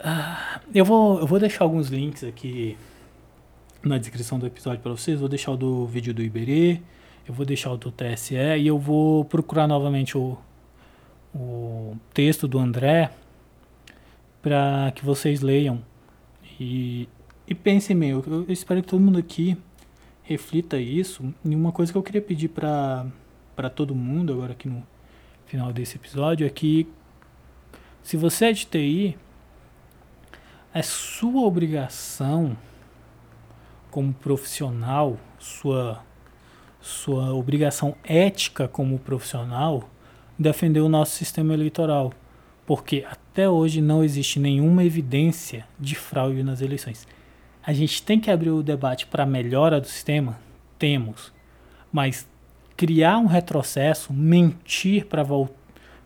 Ah, 0.00 0.60
eu, 0.74 0.84
vou, 0.84 1.20
eu 1.20 1.26
vou 1.26 1.38
deixar 1.38 1.62
alguns 1.62 1.88
links 1.88 2.24
aqui 2.24 2.76
na 3.84 3.96
descrição 3.96 4.40
do 4.40 4.46
episódio 4.46 4.80
para 4.80 4.90
vocês. 4.90 5.20
Vou 5.20 5.28
deixar 5.28 5.52
o 5.52 5.56
do 5.56 5.86
vídeo 5.86 6.12
do 6.12 6.20
Iberê, 6.20 6.80
eu 7.28 7.32
vou 7.32 7.46
deixar 7.46 7.70
o 7.70 7.76
do 7.76 7.92
TSE 7.92 8.34
e 8.34 8.66
eu 8.66 8.76
vou 8.76 9.24
procurar 9.24 9.68
novamente 9.68 10.18
o, 10.18 10.36
o 11.32 11.96
texto 12.12 12.48
do 12.48 12.58
André 12.58 13.12
para 14.42 14.92
que 14.94 15.04
vocês 15.04 15.40
leiam 15.40 15.82
e, 16.58 17.08
e 17.46 17.54
pensem 17.54 17.96
meio. 17.96 18.22
Eu, 18.26 18.44
eu 18.44 18.52
espero 18.52 18.82
que 18.82 18.88
todo 18.88 19.00
mundo 19.00 19.18
aqui 19.18 19.56
reflita 20.22 20.78
isso. 20.78 21.34
E 21.44 21.54
uma 21.54 21.72
coisa 21.72 21.90
que 21.90 21.98
eu 21.98 22.02
queria 22.02 22.22
pedir 22.22 22.48
para 22.48 23.70
todo 23.74 23.94
mundo 23.94 24.32
agora 24.32 24.52
aqui 24.52 24.68
no 24.68 24.86
final 25.46 25.72
desse 25.72 25.96
episódio 25.96 26.46
é 26.46 26.50
que 26.50 26.86
se 28.02 28.16
você 28.16 28.46
é 28.46 28.52
de 28.52 28.64
TI, 28.66 29.18
é 30.72 30.82
sua 30.82 31.42
obrigação 31.42 32.56
como 33.90 34.12
profissional, 34.12 35.18
sua 35.38 36.04
sua 36.80 37.34
obrigação 37.34 37.94
ética 38.02 38.66
como 38.66 38.98
profissional 38.98 39.90
defender 40.38 40.80
o 40.80 40.88
nosso 40.88 41.12
sistema 41.12 41.52
eleitoral, 41.52 42.10
porque 42.64 43.04
até 43.40 43.48
hoje 43.48 43.80
não 43.80 44.04
existe 44.04 44.38
nenhuma 44.38 44.84
evidência 44.84 45.66
de 45.78 45.94
fraude 45.94 46.42
nas 46.42 46.60
eleições. 46.60 47.08
A 47.62 47.72
gente 47.72 48.02
tem 48.02 48.20
que 48.20 48.30
abrir 48.30 48.50
o 48.50 48.62
debate 48.62 49.06
para 49.06 49.22
a 49.22 49.26
melhora 49.26 49.80
do 49.80 49.86
sistema? 49.86 50.38
Temos. 50.78 51.32
Mas 51.90 52.28
criar 52.76 53.16
um 53.16 53.24
retrocesso, 53.24 54.12
mentir 54.12 55.06
para 55.06 55.22
vol 55.22 55.48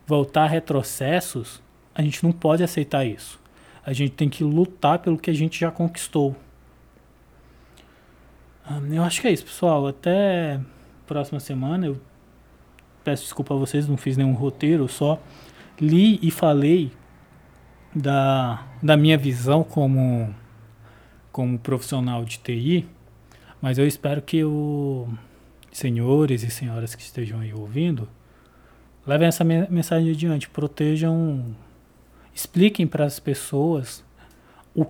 voltar 0.07 0.47
retrocessos, 0.47 1.61
a 1.93 2.01
gente 2.01 2.23
não 2.23 2.31
pode 2.31 2.63
aceitar 2.63 3.05
isso. 3.05 3.37
A 3.85 3.91
gente 3.91 4.11
tem 4.11 4.29
que 4.29 4.43
lutar 4.43 4.99
pelo 4.99 5.17
que 5.17 5.29
a 5.29 5.33
gente 5.33 5.59
já 5.59 5.69
conquistou. 5.69 6.37
Eu 8.89 9.03
acho 9.03 9.19
que 9.19 9.27
é 9.27 9.31
isso, 9.31 9.43
pessoal. 9.43 9.85
Até 9.87 10.61
próxima 11.05 11.41
semana. 11.41 11.87
Eu 11.87 11.99
peço 13.03 13.23
desculpa 13.23 13.53
a 13.53 13.57
vocês, 13.57 13.89
não 13.89 13.97
fiz 13.97 14.15
nenhum 14.15 14.33
roteiro, 14.33 14.87
só 14.87 15.21
li 15.81 16.17
e 16.21 16.31
falei 16.31 16.91
da, 17.95 18.67
da 18.83 18.97
minha 18.97 19.17
visão 19.17 19.63
como, 19.63 20.35
como 21.31 21.57
profissional 21.57 22.25
de 22.25 22.37
TI. 22.39 22.85
Mas 23.61 23.77
eu 23.77 23.87
espero 23.87 24.21
que 24.21 24.43
os 24.43 25.07
senhores 25.71 26.43
e 26.43 26.51
senhoras 26.51 26.93
que 26.93 27.01
estejam 27.01 27.39
aí 27.39 27.53
ouvindo 27.53 28.07
levem 29.07 29.27
essa 29.27 29.43
mensagem 29.43 30.11
adiante, 30.11 30.49
protejam, 30.49 31.55
expliquem 32.33 32.85
para 32.85 33.05
as 33.05 33.19
pessoas 33.19 34.03
o 34.73 34.85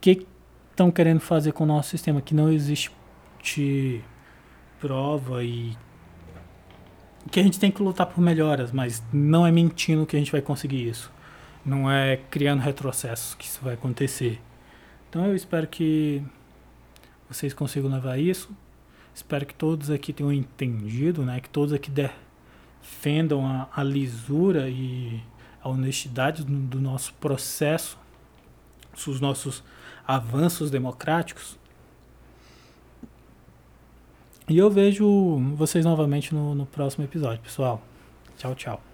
que 0.00 0.26
estão 0.70 0.90
querendo 0.90 1.20
fazer 1.20 1.52
com 1.52 1.64
o 1.64 1.66
nosso 1.66 1.90
sistema, 1.90 2.20
que 2.20 2.34
não 2.34 2.52
existe 2.52 2.92
prova 4.80 5.42
e 5.42 5.76
que 7.30 7.40
a 7.40 7.42
gente 7.42 7.58
tem 7.58 7.70
que 7.70 7.82
lutar 7.82 8.06
por 8.06 8.20
melhoras, 8.20 8.70
mas 8.70 9.02
não 9.12 9.46
é 9.46 9.50
mentindo 9.50 10.04
que 10.04 10.14
a 10.14 10.18
gente 10.18 10.30
vai 10.30 10.42
conseguir 10.42 10.86
isso. 10.88 11.13
Não 11.64 11.90
é 11.90 12.18
criando 12.30 12.60
retrocessos 12.60 13.34
que 13.34 13.46
isso 13.46 13.60
vai 13.62 13.74
acontecer. 13.74 14.40
Então 15.08 15.24
eu 15.26 15.34
espero 15.34 15.66
que 15.66 16.22
vocês 17.28 17.54
consigam 17.54 17.90
levar 17.90 18.18
isso. 18.18 18.50
Espero 19.14 19.46
que 19.46 19.54
todos 19.54 19.90
aqui 19.90 20.12
tenham 20.12 20.32
entendido, 20.32 21.22
né? 21.22 21.40
Que 21.40 21.48
todos 21.48 21.72
aqui 21.72 21.90
defendam 21.90 23.46
a, 23.46 23.68
a 23.74 23.82
lisura 23.82 24.68
e 24.68 25.22
a 25.62 25.68
honestidade 25.68 26.44
do, 26.44 26.52
do 26.52 26.80
nosso 26.80 27.14
processo, 27.14 27.98
os 28.92 29.20
nossos 29.20 29.62
avanços 30.06 30.70
democráticos. 30.70 31.58
E 34.48 34.58
eu 34.58 34.70
vejo 34.70 35.38
vocês 35.56 35.84
novamente 35.84 36.34
no, 36.34 36.54
no 36.54 36.66
próximo 36.66 37.04
episódio, 37.04 37.40
pessoal. 37.40 37.80
Tchau, 38.36 38.54
tchau. 38.54 38.93